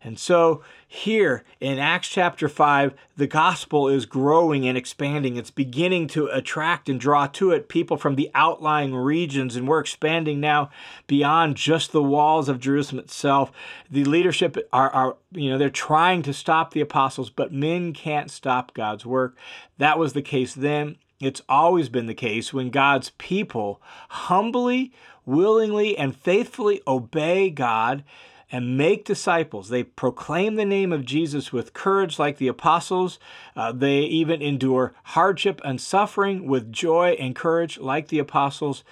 And 0.02 0.18
so 0.18 0.62
here 0.86 1.44
in 1.60 1.78
Acts 1.78 2.08
chapter 2.08 2.48
5, 2.48 2.94
the 3.16 3.26
gospel 3.26 3.88
is 3.88 4.06
growing 4.06 4.66
and 4.66 4.78
expanding. 4.78 5.36
It's 5.36 5.50
beginning 5.50 6.06
to 6.08 6.26
attract 6.26 6.88
and 6.88 7.00
draw 7.00 7.26
to 7.26 7.50
it 7.50 7.68
people 7.68 7.96
from 7.96 8.14
the 8.14 8.30
outlying 8.34 8.94
regions, 8.94 9.56
and 9.56 9.66
we're 9.66 9.80
expanding 9.80 10.40
now 10.40 10.70
beyond 11.06 11.56
just 11.56 11.92
the 11.92 12.02
walls 12.02 12.48
of 12.48 12.60
Jerusalem 12.60 13.00
itself. 13.00 13.50
The 13.90 14.04
leadership 14.04 14.56
are, 14.72 14.90
are 14.90 15.16
you 15.32 15.50
know, 15.50 15.58
they're 15.58 15.70
trying 15.70 16.22
to 16.22 16.32
stop 16.32 16.72
the 16.72 16.80
apostles, 16.80 17.30
but 17.30 17.52
men 17.52 17.92
can't 17.92 18.30
stop 18.30 18.74
God's 18.74 19.04
work. 19.04 19.36
That 19.78 19.98
was 19.98 20.12
the 20.12 20.22
case 20.22 20.54
then. 20.54 20.96
It's 21.20 21.42
always 21.48 21.88
been 21.88 22.06
the 22.06 22.14
case 22.14 22.52
when 22.52 22.70
God's 22.70 23.10
people 23.18 23.82
humbly, 24.08 24.92
willingly, 25.26 25.98
and 25.98 26.16
faithfully 26.16 26.80
obey 26.86 27.50
God 27.50 28.04
and 28.50 28.78
make 28.78 29.04
disciples. 29.04 29.68
They 29.68 29.82
proclaim 29.82 30.54
the 30.54 30.64
name 30.64 30.92
of 30.92 31.04
Jesus 31.04 31.52
with 31.52 31.72
courage, 31.72 32.18
like 32.18 32.38
the 32.38 32.48
apostles. 32.48 33.18
Uh, 33.54 33.72
they 33.72 34.00
even 34.00 34.40
endure 34.40 34.94
hardship 35.04 35.60
and 35.64 35.80
suffering 35.80 36.46
with 36.46 36.72
joy 36.72 37.16
and 37.18 37.36
courage, 37.36 37.78
like 37.78 38.08
the 38.08 38.18
apostles. 38.18 38.84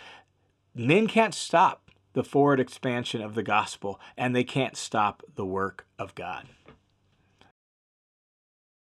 Men 0.74 1.06
can't 1.06 1.34
stop 1.34 1.90
the 2.12 2.24
forward 2.24 2.60
expansion 2.60 3.20
of 3.20 3.34
the 3.34 3.42
gospel, 3.42 4.00
and 4.16 4.34
they 4.34 4.44
can't 4.44 4.76
stop 4.76 5.22
the 5.34 5.46
work 5.46 5.86
of 5.98 6.14
God. 6.14 6.48